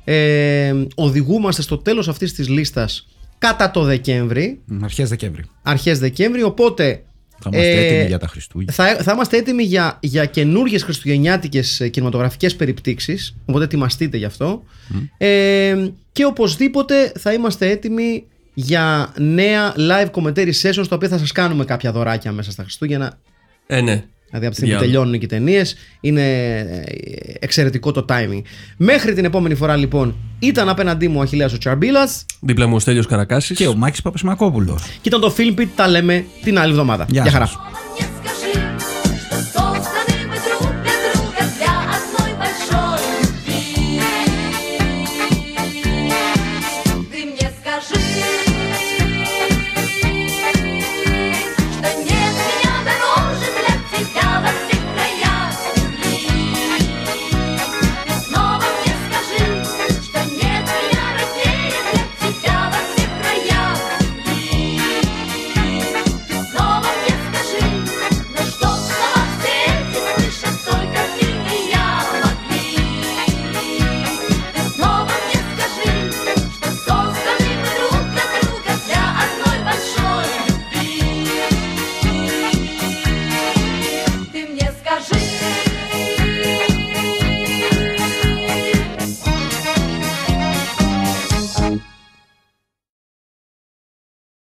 [0.03, 5.43] Ε, οδηγούμαστε στο τέλος αυτής της λίστας κατά το Δεκέμβρη, Αρχές Δεκέμβρη.
[5.61, 7.03] αρχές Δεκέμβρη, οπότε
[7.41, 8.73] Θα είμαστε Ε, έτοιμοι για τα Χριστούγεννα.
[8.73, 13.35] θα, θα είμαστε έτοιμοι για, για καινούριε χριστουγεννιάτικες κινηματογραφικές περιπτύξεις.
[13.45, 14.63] Οπότε ετοιμαστείτε γι' αυτό.
[15.17, 18.23] Ε, και οπωσδήποτε θα είμαστε έτοιμοι
[18.53, 23.17] για νέα live commentary sessions, τα οποία θα σας κάνουμε κάποια δωράκια μέσα στα Χριστούγεννα.
[23.67, 24.03] Ε, ναι.
[24.31, 24.85] Δηλαδή από τη στιγμή που Διάλογο.
[24.85, 26.21] τελειώνουν και οι ταινίες, είναι
[26.57, 26.83] ε,
[27.39, 28.41] εξαιρετικό το timing.
[28.77, 32.79] Μέχρι την επόμενη φορά λοιπόν, ήταν απέναντί μου ο Αχιλέας ο Τσαρμπίλας Δίπλα μου ο
[32.79, 33.57] Στέλιος Καρακάσης.
[33.57, 34.83] Και ο Μάκης Παπασμακόπουλος.
[34.83, 35.67] και ήταν το Film Pit.
[35.75, 37.05] Τα λέμε την άλλη εβδομάδα.
[37.09, 37.45] Γεια Γεια χαρά.
[37.45, 37.57] σας.
[37.99, 38.40] Yes,